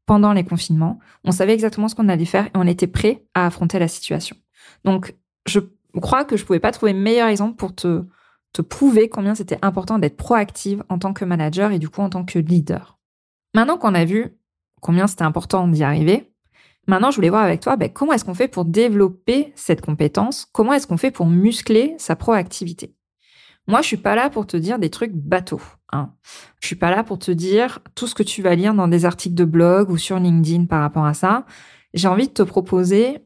pendant 0.05 0.33
les 0.33 0.45
confinements. 0.45 0.99
On 1.25 1.33
savait 1.33 1.55
exactement 1.55 1.89
ce 1.89 1.95
qu'on 1.95 2.09
allait 2.09 2.25
faire 2.25 2.47
et 2.47 2.53
on 2.55 2.67
était 2.67 2.87
prêt 2.87 3.25
à 3.35 3.47
affronter 3.47 3.79
la 3.79 3.89
situation. 3.89 4.37
Donc, 4.85 5.15
je 5.47 5.61
crois 6.01 6.25
que 6.25 6.37
je 6.37 6.45
pouvais 6.45 6.61
pas 6.61 6.73
trouver 6.73 6.93
meilleur 6.93 7.29
exemple 7.29 7.57
pour 7.57 7.75
te, 7.75 8.05
te 8.53 8.63
prouver 8.63 9.09
combien 9.09 9.35
c'était 9.35 9.59
important 9.63 9.99
d'être 9.99 10.17
proactive 10.17 10.85
en 10.89 10.99
tant 10.99 11.13
que 11.13 11.25
manager 11.25 11.73
et 11.73 11.79
du 11.79 11.89
coup 11.89 12.01
en 12.03 12.11
tant 12.11 12.25
que 12.25 12.39
leader. 12.39 12.99
Maintenant 13.55 13.79
qu'on 13.79 13.95
a 13.95 14.05
vu 14.05 14.37
combien 14.81 15.07
c'était 15.07 15.25
important 15.25 15.69
d'y 15.69 15.83
arriver. 15.85 16.33
Maintenant, 16.87 17.11
je 17.11 17.17
voulais 17.17 17.31
voir 17.31 17.43
avec 17.43 17.61
toi 17.61 17.77
ben, 17.77 17.91
comment 17.91 18.13
est-ce 18.13 18.25
qu'on 18.25 18.35
fait 18.35 18.49
pour 18.49 18.65
développer 18.65 19.53
cette 19.57 19.81
compétence, 19.81 20.47
comment 20.53 20.73
est-ce 20.73 20.87
qu'on 20.87 20.97
fait 20.97 21.11
pour 21.11 21.27
muscler 21.27 21.95
sa 21.99 22.17
proactivité? 22.17 22.95
Moi, 23.69 23.83
je 23.83 23.89
suis 23.89 23.97
pas 23.97 24.15
là 24.15 24.31
pour 24.31 24.47
te 24.47 24.57
dire 24.57 24.79
des 24.79 24.91
trucs 24.91 25.13
bateaux. 25.13 25.61
Hein. 25.93 26.13
Je 26.61 26.69
suis 26.69 26.77
pas 26.77 26.91
là 26.91 27.03
pour 27.03 27.19
te 27.19 27.33
dire 27.33 27.81
tout 27.97 28.07
ce 28.07 28.15
que 28.15 28.23
tu 28.23 28.41
vas 28.41 28.55
lire 28.55 28.75
dans 28.75 28.87
des 28.87 29.05
articles 29.05 29.35
de 29.35 29.45
blog 29.45 29.91
ou 29.91 29.97
sur 29.97 30.21
LinkedIn 30.21 30.67
par 30.67 30.81
rapport 30.81 31.05
à 31.05 31.15
ça. 31.15 31.47
J'ai 31.93 32.07
envie 32.07 32.29
de 32.29 32.33
te 32.33 32.43
proposer 32.43 33.19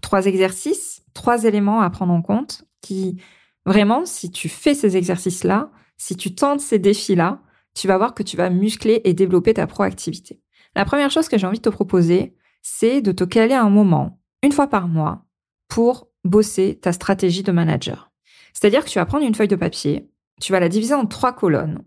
trois 0.00 0.24
exercices, 0.24 1.02
trois 1.12 1.44
éléments 1.44 1.80
à 1.80 1.90
prendre 1.90 2.14
en 2.14 2.22
compte 2.22 2.64
qui, 2.80 3.20
vraiment, 3.66 4.06
si 4.06 4.30
tu 4.30 4.48
fais 4.48 4.74
ces 4.74 4.96
exercices-là, 4.96 5.70
si 5.98 6.16
tu 6.16 6.34
tentes 6.34 6.60
ces 6.60 6.78
défis-là, 6.78 7.40
tu 7.74 7.88
vas 7.88 7.98
voir 7.98 8.14
que 8.14 8.22
tu 8.22 8.36
vas 8.36 8.50
muscler 8.50 9.02
et 9.04 9.12
développer 9.12 9.54
ta 9.54 9.66
proactivité. 9.66 10.40
La 10.76 10.84
première 10.84 11.10
chose 11.10 11.28
que 11.28 11.38
j'ai 11.38 11.46
envie 11.46 11.58
de 11.58 11.62
te 11.62 11.68
proposer, 11.68 12.36
c'est 12.62 13.00
de 13.00 13.12
te 13.12 13.24
caler 13.24 13.54
un 13.54 13.70
moment, 13.70 14.20
une 14.42 14.52
fois 14.52 14.66
par 14.66 14.88
mois, 14.88 15.26
pour 15.68 16.08
bosser 16.24 16.78
ta 16.80 16.92
stratégie 16.92 17.42
de 17.42 17.52
manager. 17.52 18.10
C'est-à-dire 18.52 18.84
que 18.84 18.90
tu 18.90 18.98
vas 18.98 19.06
prendre 19.06 19.26
une 19.26 19.34
feuille 19.34 19.48
de 19.48 19.56
papier, 19.56 20.10
tu 20.40 20.52
vas 20.52 20.60
la 20.60 20.68
diviser 20.68 20.94
en 20.94 21.06
trois 21.06 21.32
colonnes 21.32 21.84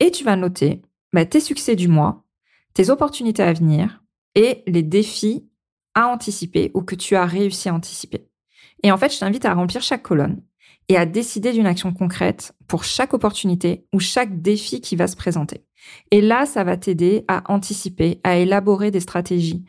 et 0.00 0.10
tu 0.10 0.24
vas 0.24 0.36
noter 0.36 0.82
bah, 1.12 1.24
tes 1.24 1.40
succès 1.40 1.76
du 1.76 1.88
mois, 1.88 2.24
tes 2.74 2.90
opportunités 2.90 3.42
à 3.42 3.52
venir 3.52 4.02
et 4.34 4.62
les 4.66 4.82
défis 4.82 5.48
à 5.94 6.08
anticiper 6.08 6.70
ou 6.74 6.82
que 6.82 6.94
tu 6.94 7.16
as 7.16 7.26
réussi 7.26 7.68
à 7.68 7.74
anticiper. 7.74 8.28
Et 8.82 8.92
en 8.92 8.98
fait, 8.98 9.12
je 9.12 9.18
t'invite 9.18 9.44
à 9.44 9.54
remplir 9.54 9.82
chaque 9.82 10.02
colonne 10.02 10.42
et 10.88 10.96
à 10.96 11.06
décider 11.06 11.52
d'une 11.52 11.66
action 11.66 11.92
concrète 11.92 12.54
pour 12.68 12.84
chaque 12.84 13.14
opportunité 13.14 13.86
ou 13.92 14.00
chaque 14.00 14.40
défi 14.40 14.80
qui 14.80 14.96
va 14.96 15.06
se 15.06 15.16
présenter. 15.16 15.64
Et 16.10 16.20
là, 16.20 16.46
ça 16.46 16.64
va 16.64 16.76
t'aider 16.76 17.24
à 17.28 17.42
anticiper, 17.52 18.20
à 18.24 18.36
élaborer 18.36 18.90
des 18.90 19.00
stratégies, 19.00 19.64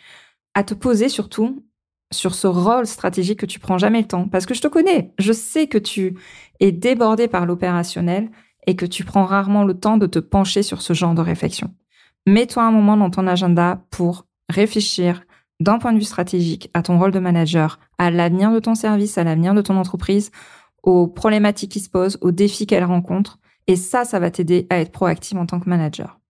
à 0.53 0.63
te 0.63 0.73
poser 0.73 1.09
surtout 1.09 1.63
sur 2.11 2.35
ce 2.35 2.47
rôle 2.47 2.87
stratégique 2.87 3.39
que 3.39 3.45
tu 3.45 3.59
prends 3.59 3.77
jamais 3.77 4.01
le 4.01 4.07
temps. 4.07 4.27
Parce 4.27 4.45
que 4.45 4.53
je 4.53 4.61
te 4.61 4.67
connais, 4.67 5.13
je 5.19 5.33
sais 5.33 5.67
que 5.67 5.77
tu 5.77 6.17
es 6.59 6.71
débordé 6.71 7.27
par 7.27 7.45
l'opérationnel 7.45 8.29
et 8.65 8.75
que 8.75 8.85
tu 8.85 9.03
prends 9.03 9.25
rarement 9.25 9.63
le 9.63 9.73
temps 9.73 9.97
de 9.97 10.07
te 10.07 10.19
pencher 10.19 10.63
sur 10.63 10.81
ce 10.81 10.93
genre 10.93 11.13
de 11.13 11.21
réflexion. 11.21 11.73
Mets-toi 12.25 12.63
un 12.63 12.71
moment 12.71 12.97
dans 12.97 13.09
ton 13.09 13.27
agenda 13.27 13.81
pour 13.91 14.25
réfléchir 14.49 15.23
d'un 15.59 15.79
point 15.79 15.91
de 15.91 15.97
vue 15.97 16.03
stratégique 16.03 16.69
à 16.73 16.81
ton 16.81 16.99
rôle 16.99 17.11
de 17.11 17.19
manager, 17.19 17.79
à 17.97 18.11
l'avenir 18.11 18.51
de 18.51 18.59
ton 18.59 18.75
service, 18.75 19.17
à 19.17 19.23
l'avenir 19.23 19.53
de 19.53 19.61
ton 19.61 19.77
entreprise, 19.77 20.31
aux 20.87 21.05
problématiques 21.05 21.73
qui 21.73 21.81
se 21.81 21.89
posent, 21.89 22.17
aux 22.21 22.31
défis 22.31 22.65
qu'elle 22.65 22.85
rencontre, 22.85 23.39
et 23.67 23.75
ça, 23.75 24.05
ça 24.05 24.19
va 24.19 24.31
t'aider 24.31 24.67
à 24.69 24.79
être 24.79 24.93
proactive 24.93 25.37
en 25.37 25.45
tant 25.45 25.59
que 25.59 25.69
manager. 25.69 26.21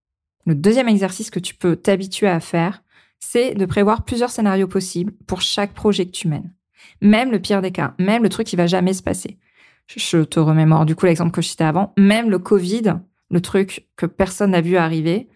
Le 0.48 0.56
deuxième 0.56 0.90
exercice 0.90 1.30
que 1.30 1.40
tu 1.40 1.54
peux 1.54 1.76
t'habituer 1.76 2.28
à 2.28 2.40
faire, 2.40 2.84
c'est 3.20 3.54
de 3.54 3.66
prévoir 3.68 4.04
plusieurs 4.04 4.32
scénarios 4.32 4.68
possibles 4.68 5.14
pour 5.28 5.42
chaque 5.42 5.74
projet 5.74 6.08
que 6.08 6.12
tu 6.12 6.28
mènes. 6.28 6.56
Même 7.02 7.30
le 7.30 7.38
pire 7.38 7.62
des 7.62 7.70
cas, 7.70 7.94
même 8.00 8.24
le 8.24 8.30
truc 8.30 8.48
qui 8.48 8.56
va 8.56 8.66
jamais 8.66 8.94
se 8.94 9.04
passer. 9.04 9.38
Je 9.86 10.24
te 10.24 10.40
remémore 10.40 10.88
du 10.88 10.96
coup 10.96 11.06
l'exemple 11.06 11.32
que 11.32 11.44
je 11.44 11.50
citais 11.50 11.64
avant, 11.64 11.94
même 11.96 12.32
le 12.32 12.40
Covid, 12.40 12.96
le 13.30 13.42
truc 13.42 13.88
que 13.96 14.08
personne 14.08 14.52
n'a 14.52 14.62
vu 14.62 14.76
arriver, 14.76 15.30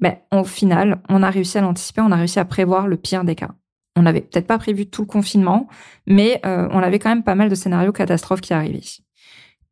ben, 0.00 0.18
au 0.30 0.44
final, 0.44 1.02
on 1.08 1.24
a 1.24 1.30
réussi 1.30 1.58
à 1.58 1.62
l'anticiper, 1.62 2.00
on 2.00 2.12
a 2.12 2.16
réussi 2.16 2.38
à 2.38 2.44
prévoir 2.44 2.86
le 2.86 2.96
pire 2.96 3.24
des 3.24 3.34
cas. 3.34 3.50
On 3.98 4.02
n'avait 4.02 4.20
peut-être 4.20 4.46
pas 4.46 4.58
prévu 4.58 4.86
tout 4.86 5.02
le 5.02 5.08
confinement, 5.08 5.66
mais 6.06 6.40
euh, 6.46 6.68
on 6.70 6.78
avait 6.78 7.00
quand 7.00 7.08
même 7.08 7.24
pas 7.24 7.34
mal 7.34 7.48
de 7.48 7.54
scénarios 7.54 7.92
catastrophes 7.92 8.40
qui 8.40 8.54
arrivaient. 8.54 8.80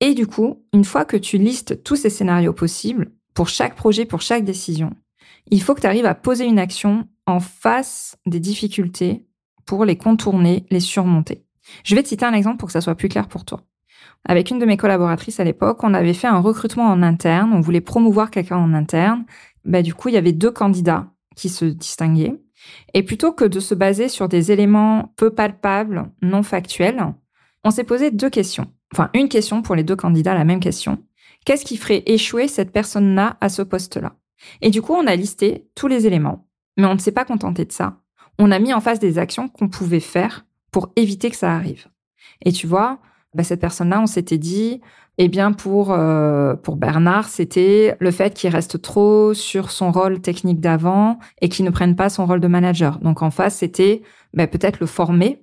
Et 0.00 0.14
du 0.14 0.26
coup, 0.26 0.64
une 0.74 0.84
fois 0.84 1.04
que 1.04 1.16
tu 1.16 1.38
listes 1.38 1.82
tous 1.84 1.96
ces 1.96 2.10
scénarios 2.10 2.52
possibles, 2.52 3.12
pour 3.34 3.48
chaque 3.48 3.76
projet, 3.76 4.04
pour 4.04 4.20
chaque 4.20 4.44
décision, 4.44 4.90
il 5.50 5.62
faut 5.62 5.74
que 5.74 5.80
tu 5.80 5.86
arrives 5.86 6.06
à 6.06 6.14
poser 6.14 6.44
une 6.44 6.58
action 6.58 7.06
en 7.26 7.38
face 7.38 8.16
des 8.26 8.40
difficultés 8.40 9.26
pour 9.64 9.84
les 9.84 9.96
contourner, 9.96 10.66
les 10.70 10.80
surmonter. 10.80 11.44
Je 11.84 11.94
vais 11.94 12.02
te 12.02 12.08
citer 12.08 12.24
un 12.24 12.32
exemple 12.32 12.56
pour 12.58 12.66
que 12.66 12.72
ça 12.72 12.80
soit 12.80 12.94
plus 12.94 13.08
clair 13.08 13.28
pour 13.28 13.44
toi. 13.44 13.62
Avec 14.24 14.50
une 14.50 14.58
de 14.58 14.66
mes 14.66 14.76
collaboratrices 14.76 15.38
à 15.38 15.44
l'époque, 15.44 15.84
on 15.84 15.94
avait 15.94 16.14
fait 16.14 16.26
un 16.26 16.40
recrutement 16.40 16.86
en 16.86 17.02
interne, 17.02 17.52
on 17.52 17.60
voulait 17.60 17.80
promouvoir 17.80 18.30
quelqu'un 18.30 18.56
en 18.56 18.74
interne. 18.74 19.24
Bah, 19.64 19.82
du 19.82 19.94
coup, 19.94 20.08
il 20.08 20.14
y 20.14 20.18
avait 20.18 20.32
deux 20.32 20.50
candidats 20.50 21.12
qui 21.36 21.48
se 21.48 21.64
distinguaient. 21.64 22.34
Et 22.94 23.02
plutôt 23.02 23.32
que 23.32 23.44
de 23.44 23.60
se 23.60 23.74
baser 23.74 24.08
sur 24.08 24.28
des 24.28 24.52
éléments 24.52 25.12
peu 25.16 25.30
palpables, 25.30 26.10
non 26.22 26.42
factuels, 26.42 27.14
on 27.64 27.70
s'est 27.70 27.84
posé 27.84 28.10
deux 28.10 28.30
questions 28.30 28.70
enfin 28.92 29.10
une 29.14 29.28
question 29.28 29.62
pour 29.62 29.74
les 29.74 29.84
deux 29.84 29.96
candidats, 29.96 30.34
la 30.34 30.44
même 30.44 30.60
question. 30.60 31.02
Qu'est-ce 31.44 31.64
qui 31.64 31.76
ferait 31.76 32.02
échouer 32.06 32.48
cette 32.48 32.72
personne-là 32.72 33.36
à 33.40 33.48
ce 33.48 33.62
poste-là? 33.62 34.14
Et 34.62 34.70
du 34.70 34.82
coup, 34.82 34.94
on 34.94 35.06
a 35.06 35.16
listé 35.16 35.68
tous 35.74 35.86
les 35.86 36.06
éléments, 36.06 36.48
mais 36.76 36.86
on 36.86 36.94
ne 36.94 36.98
s'est 36.98 37.12
pas 37.12 37.24
contenté 37.24 37.64
de 37.64 37.72
ça. 37.72 38.00
On 38.38 38.50
a 38.50 38.58
mis 38.58 38.74
en 38.74 38.80
face 38.80 38.98
des 38.98 39.18
actions 39.18 39.48
qu'on 39.48 39.68
pouvait 39.68 40.00
faire 40.00 40.44
pour 40.70 40.92
éviter 40.96 41.30
que 41.30 41.36
ça 41.36 41.54
arrive. 41.54 41.86
Et 42.44 42.52
tu 42.52 42.66
vois, 42.66 42.98
bah, 43.36 43.44
cette 43.44 43.60
personne-là, 43.60 44.00
on 44.00 44.06
s'était 44.06 44.38
dit, 44.38 44.80
eh 45.18 45.28
bien 45.28 45.52
pour 45.52 45.92
euh, 45.92 46.54
pour 46.54 46.76
Bernard, 46.76 47.28
c'était 47.28 47.96
le 48.00 48.10
fait 48.10 48.32
qu'il 48.34 48.50
reste 48.50 48.80
trop 48.80 49.34
sur 49.34 49.70
son 49.70 49.92
rôle 49.92 50.20
technique 50.20 50.60
d'avant 50.60 51.18
et 51.42 51.48
qu'il 51.50 51.64
ne 51.64 51.70
prenne 51.70 51.96
pas 51.96 52.08
son 52.08 52.24
rôle 52.24 52.40
de 52.40 52.48
manager. 52.48 52.98
Donc 53.00 53.22
en 53.22 53.30
face, 53.30 53.56
c'était 53.56 54.02
bah, 54.32 54.46
peut-être 54.46 54.80
le 54.80 54.86
former 54.86 55.42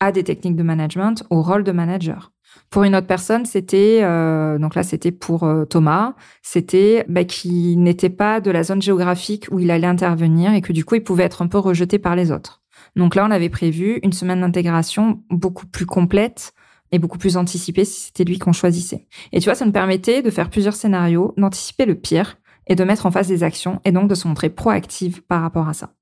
à 0.00 0.12
des 0.12 0.24
techniques 0.24 0.56
de 0.56 0.62
management, 0.62 1.24
au 1.30 1.42
rôle 1.42 1.64
de 1.64 1.72
manager. 1.72 2.32
Pour 2.70 2.82
une 2.82 2.96
autre 2.96 3.06
personne, 3.06 3.44
c'était 3.44 4.00
euh, 4.02 4.58
donc 4.58 4.74
là 4.74 4.82
c'était 4.82 5.12
pour 5.12 5.44
euh, 5.44 5.64
Thomas, 5.64 6.14
c'était 6.42 7.04
bah, 7.08 7.24
qu'il 7.24 7.80
n'était 7.82 8.10
pas 8.10 8.40
de 8.40 8.50
la 8.50 8.64
zone 8.64 8.82
géographique 8.82 9.46
où 9.52 9.60
il 9.60 9.70
allait 9.70 9.86
intervenir 9.86 10.54
et 10.54 10.60
que 10.60 10.72
du 10.72 10.84
coup 10.84 10.96
il 10.96 11.04
pouvait 11.04 11.24
être 11.24 11.42
un 11.42 11.46
peu 11.46 11.58
rejeté 11.58 12.00
par 12.00 12.16
les 12.16 12.32
autres. 12.32 12.62
Donc 12.96 13.14
là 13.14 13.24
on 13.26 13.30
avait 13.30 13.48
prévu 13.48 14.00
une 14.02 14.12
semaine 14.12 14.40
d'intégration 14.40 15.22
beaucoup 15.30 15.66
plus 15.66 15.86
complète 15.86 16.52
et 16.92 16.98
beaucoup 16.98 17.18
plus 17.18 17.36
anticipée 17.36 17.84
si 17.84 18.06
c'était 18.06 18.24
lui 18.24 18.38
qu'on 18.38 18.52
choisissait. 18.52 19.06
Et 19.32 19.40
tu 19.40 19.44
vois, 19.44 19.54
ça 19.54 19.66
me 19.66 19.72
permettait 19.72 20.22
de 20.22 20.30
faire 20.30 20.50
plusieurs 20.50 20.74
scénarios, 20.74 21.34
d'anticiper 21.36 21.86
le 21.86 21.94
pire 21.94 22.38
et 22.66 22.74
de 22.74 22.84
mettre 22.84 23.06
en 23.06 23.10
face 23.10 23.28
des 23.28 23.42
actions 23.42 23.80
et 23.84 23.92
donc 23.92 24.08
de 24.08 24.14
se 24.14 24.28
montrer 24.28 24.50
proactive 24.50 25.22
par 25.22 25.42
rapport 25.42 25.68
à 25.68 25.74
ça. 25.74 25.94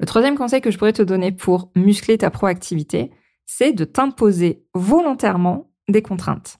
Le 0.00 0.06
troisième 0.06 0.36
conseil 0.36 0.60
que 0.60 0.70
je 0.70 0.78
pourrais 0.78 0.92
te 0.92 1.02
donner 1.02 1.32
pour 1.32 1.70
muscler 1.76 2.18
ta 2.18 2.30
proactivité, 2.30 3.10
c'est 3.46 3.72
de 3.72 3.84
t'imposer 3.84 4.64
volontairement 4.74 5.70
des 5.88 6.02
contraintes. 6.02 6.58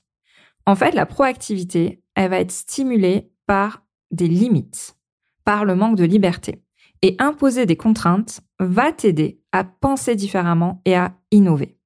En 0.67 0.77
fait, 0.77 0.93
la 0.93 1.07
proactivité, 1.07 2.03
elle 2.15 2.31
va 2.31 2.41
être 2.41 2.53
stimulée 2.53 3.31
par 3.47 3.85
des 4.11 4.29
limites, 4.29 4.97
par 5.45 5.65
le 5.65 5.75
manque 5.75 5.97
de 5.97 6.05
liberté. 6.05 6.63
Et 7.03 7.17
imposer 7.19 7.67
des 7.67 7.77
contraintes 7.77 8.41
va 8.59 8.93
t'aider 8.93 9.41
à 9.53 9.65
penser 9.65 10.17
différemment 10.17 10.81
et 10.85 10.97
à 10.97 11.17
innover. 11.31 11.77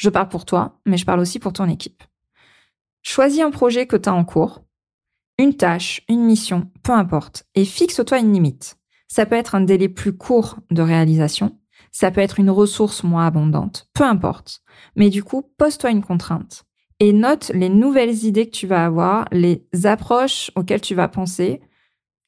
Je 0.00 0.08
parle 0.08 0.30
pour 0.30 0.46
toi, 0.46 0.80
mais 0.86 0.96
je 0.96 1.04
parle 1.04 1.20
aussi 1.20 1.38
pour 1.38 1.52
ton 1.52 1.68
équipe. 1.68 2.02
Choisis 3.02 3.42
un 3.42 3.50
projet 3.50 3.86
que 3.86 3.96
tu 3.96 4.08
as 4.08 4.14
en 4.14 4.24
cours, 4.24 4.64
une 5.36 5.54
tâche, 5.54 6.00
une 6.08 6.24
mission, 6.24 6.70
peu 6.82 6.92
importe, 6.92 7.44
et 7.54 7.66
fixe-toi 7.66 8.20
une 8.20 8.32
limite. 8.32 8.78
Ça 9.08 9.26
peut 9.26 9.34
être 9.34 9.54
un 9.54 9.60
délai 9.60 9.90
plus 9.90 10.16
court 10.16 10.56
de 10.70 10.80
réalisation, 10.80 11.58
ça 11.92 12.10
peut 12.10 12.22
être 12.22 12.40
une 12.40 12.48
ressource 12.48 13.04
moins 13.04 13.26
abondante, 13.26 13.90
peu 13.92 14.04
importe. 14.04 14.62
Mais 14.96 15.10
du 15.10 15.22
coup, 15.22 15.42
pose-toi 15.58 15.90
une 15.90 16.02
contrainte 16.02 16.64
et 16.98 17.12
note 17.12 17.50
les 17.54 17.68
nouvelles 17.68 18.24
idées 18.24 18.46
que 18.46 18.56
tu 18.56 18.66
vas 18.66 18.86
avoir, 18.86 19.26
les 19.32 19.66
approches 19.84 20.50
auxquelles 20.54 20.80
tu 20.80 20.94
vas 20.94 21.08
penser, 21.08 21.60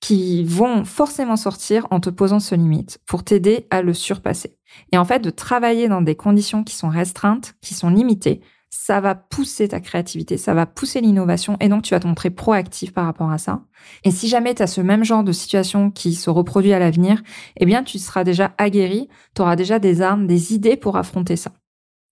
qui 0.01 0.45
vont 0.45 0.85
forcément 0.85 1.37
sortir 1.37 1.87
en 1.91 2.01
te 2.01 2.11
posant 2.11 2.41
ce 2.41 2.55
limite 2.55 2.99
pour 3.07 3.25
t'aider 3.25 3.67
à 3.71 3.81
le 3.81 3.95
surpasser. 3.95 4.59
Et 4.93 4.99
en 4.99 5.05
fait, 5.05 5.21
de 5.21 5.31
travailler 5.31 5.89
dans 5.89 6.03
des 6.03 6.15
conditions 6.15 6.65
qui 6.65 6.75
sont 6.75 6.89
restreintes, 6.89 7.55
qui 7.61 7.75
sont 7.75 7.91
limitées, 7.91 8.41
ça 8.71 9.01
va 9.01 9.15
pousser 9.15 9.69
ta 9.69 9.81
créativité, 9.81 10.39
ça 10.39 10.55
va 10.55 10.65
pousser 10.65 11.03
l'innovation 11.03 11.59
et 11.61 11.69
donc 11.69 11.83
tu 11.83 11.93
vas 11.93 12.01
te 12.01 12.07
montrer 12.07 12.31
proactif 12.31 12.93
par 12.93 13.05
rapport 13.05 13.31
à 13.31 13.37
ça. 13.37 13.63
Et 14.03 14.11
si 14.11 14.29
jamais 14.29 14.55
tu 14.55 14.63
as 14.63 14.67
ce 14.67 14.81
même 14.81 15.05
genre 15.05 15.25
de 15.25 15.33
situation 15.33 15.91
qui 15.91 16.15
se 16.15 16.31
reproduit 16.31 16.73
à 16.73 16.79
l'avenir, 16.79 17.23
eh 17.59 17.67
bien 17.67 17.85
tu 17.85 17.99
seras 17.99 18.25
déjà 18.25 18.55
aguerri, 18.57 19.09
tu 19.35 19.43
auras 19.43 19.57
déjà 19.57 19.79
des 19.79 20.01
armes, 20.01 20.27
des 20.27 20.55
idées 20.55 20.79
pour 20.79 20.97
affronter 20.97 21.37
ça. 21.37 21.53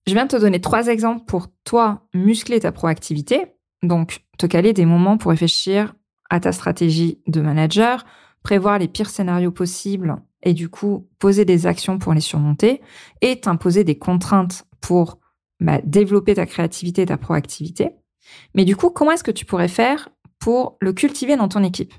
Je 0.07 0.13
viens 0.13 0.25
de 0.25 0.31
te 0.31 0.37
donner 0.37 0.61
trois 0.61 0.87
exemples 0.87 1.25
pour 1.25 1.47
toi 1.63 2.07
muscler 2.13 2.59
ta 2.59 2.71
proactivité. 2.71 3.47
Donc, 3.83 4.19
te 4.37 4.45
caler 4.45 4.73
des 4.73 4.85
moments 4.85 5.17
pour 5.17 5.31
réfléchir 5.31 5.93
à 6.29 6.39
ta 6.39 6.51
stratégie 6.51 7.19
de 7.27 7.41
manager, 7.41 8.05
prévoir 8.43 8.79
les 8.79 8.87
pires 8.87 9.09
scénarios 9.09 9.51
possibles 9.51 10.17
et 10.43 10.53
du 10.53 10.69
coup 10.69 11.07
poser 11.19 11.45
des 11.45 11.67
actions 11.67 11.99
pour 11.99 12.13
les 12.13 12.21
surmonter 12.21 12.81
et 13.21 13.39
t'imposer 13.39 13.83
des 13.83 13.97
contraintes 13.97 14.65
pour 14.79 15.19
bah, 15.59 15.79
développer 15.83 16.33
ta 16.35 16.45
créativité 16.45 17.03
et 17.03 17.05
ta 17.05 17.17
proactivité. 17.17 17.91
Mais 18.55 18.65
du 18.65 18.75
coup, 18.75 18.89
comment 18.89 19.11
est-ce 19.11 19.23
que 19.23 19.31
tu 19.31 19.45
pourrais 19.45 19.67
faire 19.67 20.09
pour 20.39 20.77
le 20.81 20.93
cultiver 20.93 21.35
dans 21.35 21.47
ton 21.47 21.63
équipe? 21.63 21.93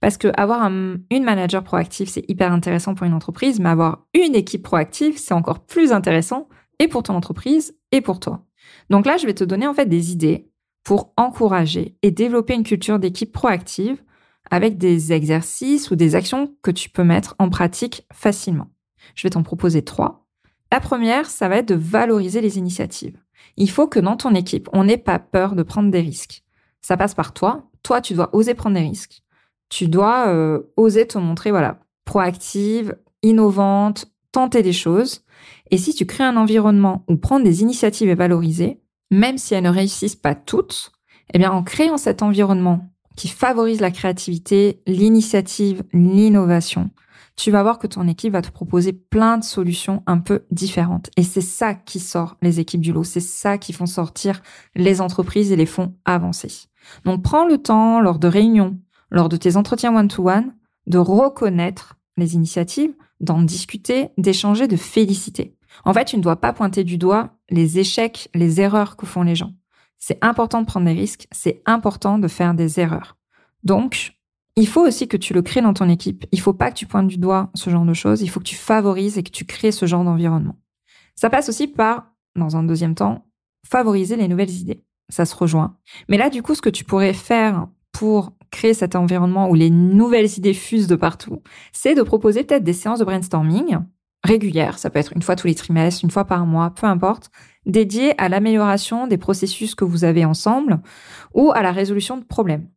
Parce 0.00 0.16
que 0.16 0.28
avoir 0.36 0.64
une 0.64 1.24
manager 1.24 1.62
proactive, 1.62 2.08
c'est 2.08 2.28
hyper 2.28 2.52
intéressant 2.52 2.94
pour 2.94 3.06
une 3.06 3.12
entreprise, 3.12 3.60
mais 3.60 3.68
avoir 3.68 4.06
une 4.14 4.34
équipe 4.34 4.64
proactive, 4.64 5.16
c'est 5.16 5.34
encore 5.34 5.60
plus 5.60 5.92
intéressant 5.92 6.48
et 6.80 6.88
pour 6.88 7.04
ton 7.04 7.14
entreprise 7.14 7.76
et 7.92 8.00
pour 8.00 8.18
toi. 8.18 8.44
Donc 8.90 9.06
là, 9.06 9.16
je 9.16 9.26
vais 9.26 9.34
te 9.34 9.44
donner 9.44 9.66
en 9.66 9.74
fait 9.74 9.86
des 9.86 10.10
idées 10.10 10.48
pour 10.82 11.12
encourager 11.16 11.96
et 12.02 12.10
développer 12.10 12.54
une 12.54 12.64
culture 12.64 12.98
d'équipe 12.98 13.30
proactive 13.30 14.02
avec 14.50 14.78
des 14.78 15.12
exercices 15.12 15.90
ou 15.90 15.96
des 15.96 16.14
actions 16.14 16.54
que 16.62 16.70
tu 16.70 16.90
peux 16.90 17.04
mettre 17.04 17.34
en 17.38 17.48
pratique 17.48 18.06
facilement. 18.12 18.70
Je 19.14 19.26
vais 19.26 19.30
t'en 19.30 19.42
proposer 19.42 19.82
trois. 19.82 20.26
La 20.70 20.80
première, 20.80 21.28
ça 21.28 21.48
va 21.48 21.56
être 21.56 21.68
de 21.68 21.74
valoriser 21.74 22.40
les 22.40 22.58
initiatives. 22.58 23.18
Il 23.56 23.70
faut 23.70 23.88
que 23.88 24.00
dans 24.00 24.16
ton 24.16 24.34
équipe, 24.34 24.68
on 24.72 24.84
n'ait 24.84 24.96
pas 24.96 25.18
peur 25.18 25.54
de 25.54 25.62
prendre 25.62 25.90
des 25.90 26.00
risques. 26.00 26.42
Ça 26.80 26.96
passe 26.96 27.14
par 27.14 27.34
toi. 27.34 27.70
Toi, 27.82 28.00
tu 28.00 28.14
dois 28.14 28.30
oser 28.34 28.54
prendre 28.54 28.76
des 28.76 28.82
risques. 28.82 29.22
Tu 29.68 29.88
dois 29.88 30.28
euh, 30.28 30.60
oser 30.76 31.06
te 31.06 31.18
montrer, 31.18 31.50
voilà, 31.50 31.80
proactive, 32.04 32.96
innovante, 33.22 34.06
tenter 34.32 34.62
des 34.62 34.72
choses. 34.72 35.24
Et 35.70 35.78
si 35.78 35.94
tu 35.94 36.06
crées 36.06 36.24
un 36.24 36.36
environnement 36.36 37.04
où 37.08 37.16
prendre 37.16 37.44
des 37.44 37.62
initiatives 37.62 38.08
est 38.08 38.14
valorisé, 38.14 38.80
même 39.10 39.38
si 39.38 39.54
elles 39.54 39.64
ne 39.64 39.70
réussissent 39.70 40.16
pas 40.16 40.34
toutes, 40.34 40.92
eh 41.34 41.38
bien, 41.38 41.52
en 41.52 41.62
créant 41.62 41.98
cet 41.98 42.22
environnement 42.22 42.91
qui 43.16 43.28
favorise 43.28 43.80
la 43.80 43.90
créativité, 43.90 44.82
l'initiative, 44.86 45.82
l'innovation, 45.92 46.90
tu 47.36 47.50
vas 47.50 47.62
voir 47.62 47.78
que 47.78 47.86
ton 47.86 48.06
équipe 48.08 48.34
va 48.34 48.42
te 48.42 48.50
proposer 48.50 48.92
plein 48.92 49.38
de 49.38 49.44
solutions 49.44 50.02
un 50.06 50.18
peu 50.18 50.44
différentes. 50.50 51.10
Et 51.16 51.22
c'est 51.22 51.40
ça 51.40 51.74
qui 51.74 51.98
sort 51.98 52.36
les 52.42 52.60
équipes 52.60 52.80
du 52.80 52.92
lot. 52.92 53.04
C'est 53.04 53.20
ça 53.20 53.58
qui 53.58 53.72
font 53.72 53.86
sortir 53.86 54.42
les 54.74 55.00
entreprises 55.00 55.50
et 55.50 55.56
les 55.56 55.66
font 55.66 55.94
avancer. 56.04 56.68
Donc, 57.04 57.22
prends 57.22 57.46
le 57.46 57.58
temps 57.58 58.00
lors 58.00 58.18
de 58.18 58.28
réunions, 58.28 58.78
lors 59.10 59.28
de 59.28 59.36
tes 59.36 59.56
entretiens 59.56 59.96
one-to-one, 59.96 60.54
de 60.86 60.98
reconnaître 60.98 61.96
les 62.16 62.34
initiatives, 62.34 62.94
d'en 63.20 63.42
discuter, 63.42 64.08
d'échanger, 64.18 64.68
de 64.68 64.76
féliciter. 64.76 65.56
En 65.84 65.94
fait, 65.94 66.04
tu 66.04 66.16
ne 66.16 66.22
dois 66.22 66.36
pas 66.36 66.52
pointer 66.52 66.84
du 66.84 66.98
doigt 66.98 67.30
les 67.48 67.78
échecs, 67.78 68.28
les 68.34 68.60
erreurs 68.60 68.96
que 68.96 69.06
font 69.06 69.22
les 69.22 69.36
gens. 69.36 69.52
C'est 70.04 70.18
important 70.20 70.60
de 70.60 70.66
prendre 70.66 70.86
des 70.86 70.94
risques, 70.94 71.28
c'est 71.30 71.62
important 71.64 72.18
de 72.18 72.26
faire 72.26 72.54
des 72.54 72.80
erreurs. 72.80 73.16
Donc, 73.62 74.14
il 74.56 74.66
faut 74.66 74.84
aussi 74.84 75.06
que 75.06 75.16
tu 75.16 75.32
le 75.32 75.42
crées 75.42 75.60
dans 75.60 75.74
ton 75.74 75.88
équipe. 75.88 76.26
Il 76.32 76.40
faut 76.40 76.52
pas 76.52 76.72
que 76.72 76.76
tu 76.76 76.86
pointes 76.86 77.06
du 77.06 77.18
doigt 77.18 77.50
ce 77.54 77.70
genre 77.70 77.84
de 77.84 77.94
choses, 77.94 78.20
il 78.20 78.26
faut 78.26 78.40
que 78.40 78.44
tu 78.44 78.56
favorises 78.56 79.16
et 79.16 79.22
que 79.22 79.30
tu 79.30 79.44
crées 79.44 79.70
ce 79.70 79.86
genre 79.86 80.02
d'environnement. 80.02 80.56
Ça 81.14 81.30
passe 81.30 81.48
aussi 81.48 81.68
par, 81.68 82.10
dans 82.34 82.56
un 82.56 82.64
deuxième 82.64 82.96
temps, 82.96 83.26
favoriser 83.64 84.16
les 84.16 84.26
nouvelles 84.26 84.50
idées. 84.50 84.82
Ça 85.08 85.24
se 85.24 85.36
rejoint. 85.36 85.76
Mais 86.08 86.18
là, 86.18 86.30
du 86.30 86.42
coup, 86.42 86.56
ce 86.56 86.62
que 86.62 86.68
tu 86.68 86.82
pourrais 86.82 87.12
faire 87.12 87.68
pour 87.92 88.32
créer 88.50 88.74
cet 88.74 88.96
environnement 88.96 89.48
où 89.50 89.54
les 89.54 89.70
nouvelles 89.70 90.36
idées 90.36 90.52
fusent 90.52 90.88
de 90.88 90.96
partout, 90.96 91.44
c'est 91.70 91.94
de 91.94 92.02
proposer 92.02 92.42
peut-être 92.42 92.64
des 92.64 92.72
séances 92.72 92.98
de 92.98 93.04
brainstorming 93.04 93.78
régulières, 94.24 94.78
ça 94.78 94.90
peut 94.90 94.98
être 94.98 95.12
une 95.14 95.22
fois 95.22 95.36
tous 95.36 95.46
les 95.46 95.54
trimestres, 95.54 96.04
une 96.04 96.10
fois 96.10 96.24
par 96.24 96.46
mois, 96.46 96.70
peu 96.70 96.86
importe, 96.86 97.30
dédiées 97.66 98.20
à 98.20 98.28
l'amélioration 98.28 99.06
des 99.06 99.18
processus 99.18 99.74
que 99.74 99.84
vous 99.84 100.04
avez 100.04 100.24
ensemble 100.24 100.80
ou 101.34 101.52
à 101.54 101.62
la 101.62 101.72
résolution 101.72 102.16
de 102.16 102.24
problèmes. 102.24 102.68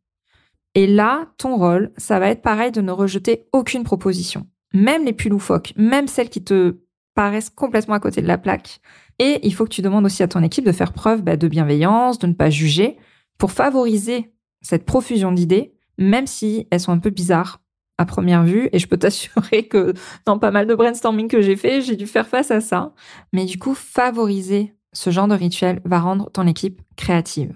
Et 0.74 0.86
là, 0.86 1.28
ton 1.38 1.56
rôle, 1.56 1.92
ça 1.96 2.18
va 2.18 2.28
être 2.28 2.42
pareil 2.42 2.70
de 2.70 2.82
ne 2.82 2.92
rejeter 2.92 3.48
aucune 3.52 3.82
proposition, 3.82 4.46
même 4.74 5.04
les 5.04 5.14
plus 5.14 5.30
loufoques, 5.30 5.72
même 5.76 6.06
celles 6.06 6.28
qui 6.28 6.44
te 6.44 6.76
paraissent 7.14 7.50
complètement 7.50 7.94
à 7.94 8.00
côté 8.00 8.20
de 8.20 8.28
la 8.28 8.38
plaque. 8.38 8.80
Et 9.18 9.40
il 9.42 9.54
faut 9.54 9.64
que 9.64 9.70
tu 9.70 9.82
demandes 9.82 10.04
aussi 10.04 10.22
à 10.22 10.28
ton 10.28 10.42
équipe 10.42 10.66
de 10.66 10.72
faire 10.72 10.92
preuve 10.92 11.22
bah, 11.22 11.36
de 11.36 11.48
bienveillance, 11.48 12.18
de 12.18 12.26
ne 12.26 12.34
pas 12.34 12.50
juger, 12.50 12.98
pour 13.38 13.52
favoriser 13.52 14.32
cette 14.60 14.84
profusion 14.84 15.32
d'idées, 15.32 15.74
même 15.98 16.26
si 16.26 16.68
elles 16.70 16.80
sont 16.80 16.92
un 16.92 16.98
peu 16.98 17.10
bizarres 17.10 17.62
à 17.98 18.04
première 18.04 18.44
vue. 18.44 18.68
Et 18.72 18.78
je 18.78 18.86
peux 18.86 18.96
t'assurer 18.98 19.66
que 19.68 19.94
dans 20.26 20.38
pas 20.38 20.50
mal 20.50 20.66
de 20.66 20.74
brainstorming 20.74 21.28
que 21.28 21.40
j'ai 21.40 21.56
fait, 21.56 21.80
j'ai 21.80 21.96
dû 21.96 22.06
faire 22.06 22.28
face 22.28 22.50
à 22.50 22.60
ça. 22.60 22.92
Mais 23.32 23.46
du 23.46 23.58
coup, 23.58 23.74
favoriser 23.74 24.75
ce 24.96 25.10
genre 25.10 25.28
de 25.28 25.34
rituel 25.34 25.80
va 25.84 26.00
rendre 26.00 26.30
ton 26.30 26.46
équipe 26.46 26.80
créative. 26.96 27.54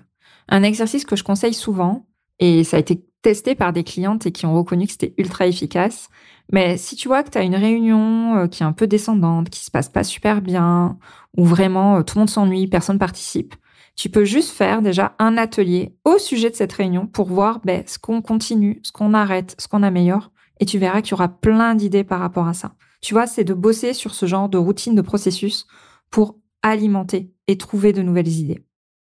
Un 0.48 0.62
exercice 0.62 1.04
que 1.04 1.16
je 1.16 1.24
conseille 1.24 1.54
souvent, 1.54 2.06
et 2.38 2.64
ça 2.64 2.76
a 2.76 2.80
été 2.80 3.02
testé 3.22 3.54
par 3.54 3.72
des 3.72 3.82
clientes 3.82 4.26
et 4.26 4.32
qui 4.32 4.44
ont 4.44 4.54
reconnu 4.54 4.86
que 4.86 4.92
c'était 4.92 5.14
ultra 5.16 5.46
efficace. 5.46 6.08
Mais 6.52 6.76
si 6.76 6.96
tu 6.96 7.08
vois 7.08 7.22
que 7.22 7.30
tu 7.30 7.38
as 7.38 7.42
une 7.42 7.56
réunion 7.56 8.36
euh, 8.36 8.46
qui 8.46 8.62
est 8.62 8.66
un 8.66 8.72
peu 8.72 8.86
descendante, 8.86 9.48
qui 9.48 9.64
se 9.64 9.70
passe 9.70 9.88
pas 9.88 10.04
super 10.04 10.42
bien, 10.42 10.98
ou 11.36 11.44
vraiment 11.44 11.96
euh, 11.96 12.02
tout 12.02 12.16
le 12.16 12.20
monde 12.20 12.30
s'ennuie, 12.30 12.66
personne 12.66 12.98
participe, 12.98 13.54
tu 13.96 14.10
peux 14.10 14.24
juste 14.24 14.50
faire 14.50 14.82
déjà 14.82 15.14
un 15.18 15.38
atelier 15.38 15.94
au 16.04 16.18
sujet 16.18 16.50
de 16.50 16.56
cette 16.56 16.72
réunion 16.72 17.06
pour 17.06 17.28
voir 17.28 17.60
ben, 17.64 17.82
ce 17.86 17.98
qu'on 17.98 18.20
continue, 18.20 18.80
ce 18.82 18.92
qu'on 18.92 19.14
arrête, 19.14 19.54
ce 19.58 19.66
qu'on 19.68 19.82
améliore. 19.82 20.30
Et 20.58 20.66
tu 20.66 20.78
verras 20.78 21.00
qu'il 21.00 21.12
y 21.12 21.14
aura 21.14 21.28
plein 21.28 21.74
d'idées 21.74 22.04
par 22.04 22.20
rapport 22.20 22.48
à 22.48 22.54
ça. 22.54 22.74
Tu 23.00 23.14
vois, 23.14 23.26
c'est 23.26 23.44
de 23.44 23.54
bosser 23.54 23.94
sur 23.94 24.14
ce 24.14 24.26
genre 24.26 24.50
de 24.50 24.58
routine, 24.58 24.94
de 24.94 25.00
processus 25.00 25.66
pour 26.10 26.36
alimenter 26.62 27.32
et 27.48 27.56
trouver 27.56 27.92
de 27.92 28.02
nouvelles 28.02 28.28
idées. 28.28 28.64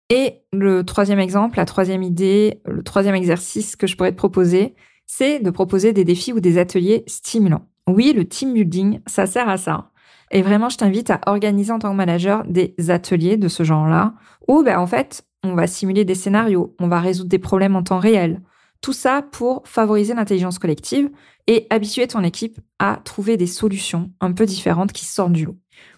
Et 0.09 0.43
le 0.53 0.83
troisième 0.83 1.19
exemple, 1.19 1.57
la 1.57 1.65
troisième 1.65 2.03
idée, 2.03 2.61
le 2.65 2.83
troisième 2.83 3.15
exercice 3.15 3.75
que 3.75 3.87
je 3.87 3.95
pourrais 3.95 4.11
te 4.11 4.17
proposer, 4.17 4.75
c'est 5.07 5.39
de 5.39 5.49
proposer 5.49 5.93
des 5.93 6.03
défis 6.03 6.33
ou 6.33 6.39
des 6.39 6.57
ateliers 6.57 7.03
stimulants. 7.07 7.67
Oui, 7.87 8.13
le 8.15 8.25
team 8.25 8.53
building, 8.53 8.99
ça 9.07 9.25
sert 9.25 9.49
à 9.49 9.57
ça. 9.57 9.91
Et 10.31 10.41
vraiment, 10.41 10.69
je 10.69 10.77
t'invite 10.77 11.11
à 11.11 11.21
organiser 11.27 11.71
en 11.71 11.79
tant 11.79 11.91
que 11.91 11.95
manager 11.95 12.43
des 12.45 12.73
ateliers 12.89 13.37
de 13.37 13.47
ce 13.47 13.63
genre-là, 13.63 14.13
où 14.47 14.63
ben, 14.63 14.79
en 14.79 14.87
fait, 14.87 15.23
on 15.43 15.53
va 15.53 15.67
simuler 15.67 16.05
des 16.05 16.15
scénarios, 16.15 16.75
on 16.79 16.87
va 16.87 16.99
résoudre 16.99 17.29
des 17.29 17.39
problèmes 17.39 17.75
en 17.75 17.83
temps 17.83 17.99
réel. 17.99 18.41
Tout 18.81 18.93
ça 18.93 19.21
pour 19.21 19.63
favoriser 19.65 20.13
l'intelligence 20.13 20.59
collective 20.59 21.09
et 21.47 21.67
habituer 21.69 22.07
ton 22.07 22.23
équipe 22.23 22.59
à 22.79 22.99
trouver 23.03 23.37
des 23.37 23.47
solutions 23.47 24.11
un 24.19 24.31
peu 24.31 24.45
différentes 24.45 24.91
qui 24.91 25.05
sortent 25.05 25.33
du 25.33 25.45
lot. 25.45 25.57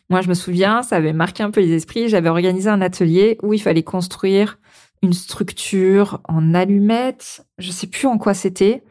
Moi, 0.10 0.22
je 0.22 0.30
me 0.30 0.34
souviens, 0.34 0.84
ça 0.84 0.96
avait 0.96 1.14
marqué 1.14 1.44
un 1.44 1.52
peu 1.52 1.60
les 1.60 1.74
esprits. 1.74 2.08
J'avais 2.08 2.30
organisé 2.30 2.70
un 2.70 2.82
atelier 2.82 3.38
où 3.44 3.54
il 3.54 3.62
fallait 3.62 3.84
construire 3.84 4.58
une 5.04 5.14
structure 5.14 6.22
en 6.28 6.54
allumettes, 6.54 7.46
je 7.58 7.72
sais 7.72 7.88
plus 7.88 8.08
en 8.08 8.18
quoi 8.18 8.34
c'était, 8.34 8.84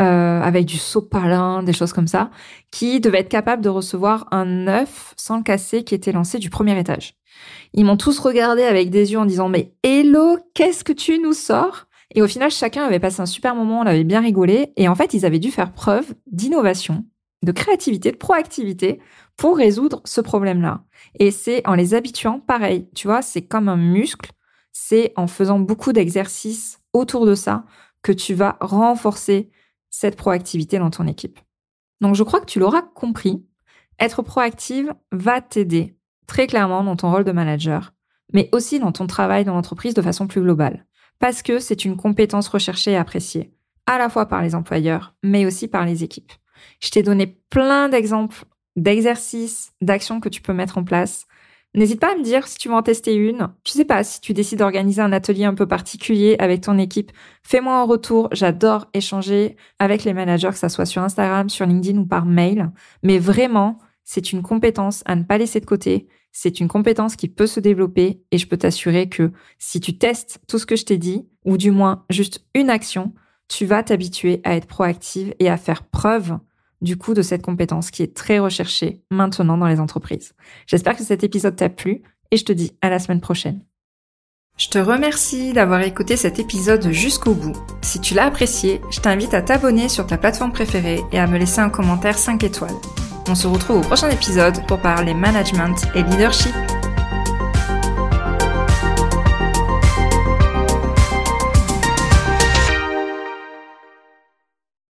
euh, 0.00 0.40
avec 0.40 0.64
du 0.64 0.78
sopalin, 0.78 1.62
des 1.62 1.74
choses 1.74 1.92
comme 1.92 2.06
ça, 2.06 2.30
qui 2.70 3.00
devait 3.00 3.20
être 3.20 3.28
capable 3.28 3.62
de 3.62 3.68
recevoir 3.68 4.26
un 4.30 4.66
œuf 4.68 5.12
sans 5.16 5.36
le 5.36 5.42
casser 5.42 5.84
qui 5.84 5.94
était 5.94 6.12
lancé 6.12 6.38
du 6.38 6.48
premier 6.48 6.78
étage. 6.78 7.14
Ils 7.74 7.84
m'ont 7.84 7.98
tous 7.98 8.18
regardé 8.18 8.62
avec 8.62 8.90
des 8.90 9.12
yeux 9.12 9.18
en 9.18 9.26
disant 9.26 9.48
mais 9.48 9.74
hello, 9.82 10.38
qu'est-ce 10.54 10.84
que 10.84 10.92
tu 10.92 11.18
nous 11.18 11.34
sors? 11.34 11.86
Et 12.14 12.22
au 12.22 12.26
final, 12.26 12.50
chacun 12.50 12.84
avait 12.84 12.98
passé 12.98 13.20
un 13.20 13.26
super 13.26 13.54
moment, 13.54 13.80
on 13.80 13.86
avait 13.86 14.04
bien 14.04 14.20
rigolé, 14.20 14.72
et 14.76 14.88
en 14.88 14.94
fait, 14.94 15.14
ils 15.14 15.26
avaient 15.26 15.38
dû 15.38 15.50
faire 15.50 15.72
preuve 15.72 16.14
d'innovation, 16.32 17.04
de 17.44 17.52
créativité, 17.52 18.10
de 18.10 18.16
proactivité 18.16 19.00
pour 19.40 19.56
résoudre 19.56 20.02
ce 20.04 20.20
problème-là. 20.20 20.84
Et 21.18 21.30
c'est 21.30 21.66
en 21.66 21.72
les 21.72 21.94
habituant, 21.94 22.40
pareil, 22.40 22.90
tu 22.94 23.06
vois, 23.06 23.22
c'est 23.22 23.40
comme 23.40 23.70
un 23.70 23.76
muscle, 23.76 24.32
c'est 24.70 25.14
en 25.16 25.26
faisant 25.26 25.58
beaucoup 25.58 25.94
d'exercices 25.94 26.78
autour 26.92 27.24
de 27.24 27.34
ça 27.34 27.64
que 28.02 28.12
tu 28.12 28.34
vas 28.34 28.58
renforcer 28.60 29.48
cette 29.88 30.16
proactivité 30.16 30.78
dans 30.78 30.90
ton 30.90 31.06
équipe. 31.06 31.40
Donc 32.02 32.16
je 32.16 32.22
crois 32.22 32.40
que 32.40 32.50
tu 32.50 32.58
l'auras 32.58 32.82
compris, 32.82 33.42
être 33.98 34.20
proactive 34.20 34.92
va 35.10 35.40
t'aider 35.40 35.96
très 36.26 36.46
clairement 36.46 36.84
dans 36.84 36.96
ton 36.96 37.10
rôle 37.10 37.24
de 37.24 37.32
manager, 37.32 37.94
mais 38.34 38.50
aussi 38.52 38.78
dans 38.78 38.92
ton 38.92 39.06
travail 39.06 39.46
dans 39.46 39.54
l'entreprise 39.54 39.94
de 39.94 40.02
façon 40.02 40.26
plus 40.26 40.42
globale, 40.42 40.84
parce 41.18 41.40
que 41.40 41.60
c'est 41.60 41.86
une 41.86 41.96
compétence 41.96 42.48
recherchée 42.48 42.90
et 42.90 42.96
appréciée, 42.98 43.54
à 43.86 43.96
la 43.96 44.10
fois 44.10 44.26
par 44.26 44.42
les 44.42 44.54
employeurs, 44.54 45.14
mais 45.22 45.46
aussi 45.46 45.66
par 45.66 45.86
les 45.86 46.04
équipes. 46.04 46.32
Je 46.80 46.90
t'ai 46.90 47.02
donné 47.02 47.26
plein 47.48 47.88
d'exemples 47.88 48.44
d'exercices, 48.76 49.72
d'actions 49.80 50.20
que 50.20 50.28
tu 50.28 50.42
peux 50.42 50.52
mettre 50.52 50.78
en 50.78 50.84
place 50.84 51.26
N'hésite 51.72 52.00
pas 52.00 52.12
à 52.12 52.16
me 52.16 52.24
dire 52.24 52.48
si 52.48 52.58
tu 52.58 52.68
veux 52.68 52.74
en 52.74 52.82
tester 52.82 53.14
une. 53.14 53.48
Je 53.64 53.72
sais 53.72 53.84
pas, 53.84 54.02
si 54.02 54.20
tu 54.20 54.34
décides 54.34 54.58
d'organiser 54.58 55.02
un 55.02 55.12
atelier 55.12 55.44
un 55.44 55.54
peu 55.54 55.68
particulier 55.68 56.34
avec 56.40 56.62
ton 56.62 56.78
équipe, 56.78 57.12
fais-moi 57.44 57.76
un 57.76 57.84
retour. 57.84 58.28
J'adore 58.32 58.88
échanger 58.92 59.56
avec 59.78 60.02
les 60.02 60.12
managers, 60.12 60.48
que 60.48 60.56
ça 60.56 60.68
soit 60.68 60.86
sur 60.86 61.02
Instagram, 61.02 61.48
sur 61.48 61.66
LinkedIn 61.66 61.98
ou 61.98 62.06
par 62.06 62.26
mail. 62.26 62.72
Mais 63.04 63.18
vraiment, 63.18 63.78
c'est 64.02 64.32
une 64.32 64.42
compétence 64.42 65.04
à 65.06 65.14
ne 65.14 65.22
pas 65.22 65.38
laisser 65.38 65.60
de 65.60 65.66
côté. 65.66 66.08
C'est 66.32 66.58
une 66.58 66.66
compétence 66.66 67.14
qui 67.14 67.28
peut 67.28 67.46
se 67.46 67.60
développer 67.60 68.20
et 68.32 68.38
je 68.38 68.48
peux 68.48 68.56
t'assurer 68.56 69.08
que 69.08 69.30
si 69.58 69.80
tu 69.80 69.96
testes 69.96 70.40
tout 70.48 70.58
ce 70.58 70.66
que 70.66 70.76
je 70.76 70.84
t'ai 70.84 70.98
dit, 70.98 71.28
ou 71.44 71.56
du 71.56 71.70
moins 71.70 72.04
juste 72.10 72.44
une 72.54 72.70
action, 72.70 73.14
tu 73.48 73.64
vas 73.64 73.84
t'habituer 73.84 74.40
à 74.42 74.56
être 74.56 74.66
proactive 74.66 75.34
et 75.38 75.48
à 75.48 75.56
faire 75.56 75.84
preuve 75.84 76.38
du 76.80 76.96
coup 76.96 77.14
de 77.14 77.22
cette 77.22 77.42
compétence 77.42 77.90
qui 77.90 78.02
est 78.02 78.14
très 78.14 78.38
recherchée 78.38 79.02
maintenant 79.10 79.58
dans 79.58 79.66
les 79.66 79.80
entreprises. 79.80 80.32
J'espère 80.66 80.96
que 80.96 81.02
cet 81.02 81.24
épisode 81.24 81.56
t'a 81.56 81.68
plu 81.68 82.02
et 82.30 82.36
je 82.36 82.44
te 82.44 82.52
dis 82.52 82.72
à 82.80 82.90
la 82.90 82.98
semaine 82.98 83.20
prochaine. 83.20 83.62
Je 84.56 84.68
te 84.68 84.78
remercie 84.78 85.54
d'avoir 85.54 85.80
écouté 85.82 86.16
cet 86.16 86.38
épisode 86.38 86.90
jusqu'au 86.90 87.32
bout. 87.32 87.56
Si 87.80 87.98
tu 87.98 88.12
l'as 88.12 88.26
apprécié, 88.26 88.80
je 88.90 89.00
t'invite 89.00 89.32
à 89.32 89.40
t'abonner 89.40 89.88
sur 89.88 90.06
ta 90.06 90.18
plateforme 90.18 90.52
préférée 90.52 91.00
et 91.12 91.18
à 91.18 91.26
me 91.26 91.38
laisser 91.38 91.60
un 91.60 91.70
commentaire 91.70 92.18
5 92.18 92.44
étoiles. 92.44 92.76
On 93.28 93.34
se 93.34 93.46
retrouve 93.46 93.78
au 93.78 93.80
prochain 93.80 94.10
épisode 94.10 94.66
pour 94.66 94.80
parler 94.80 95.14
management 95.14 95.86
et 95.94 96.02
leadership. 96.02 96.54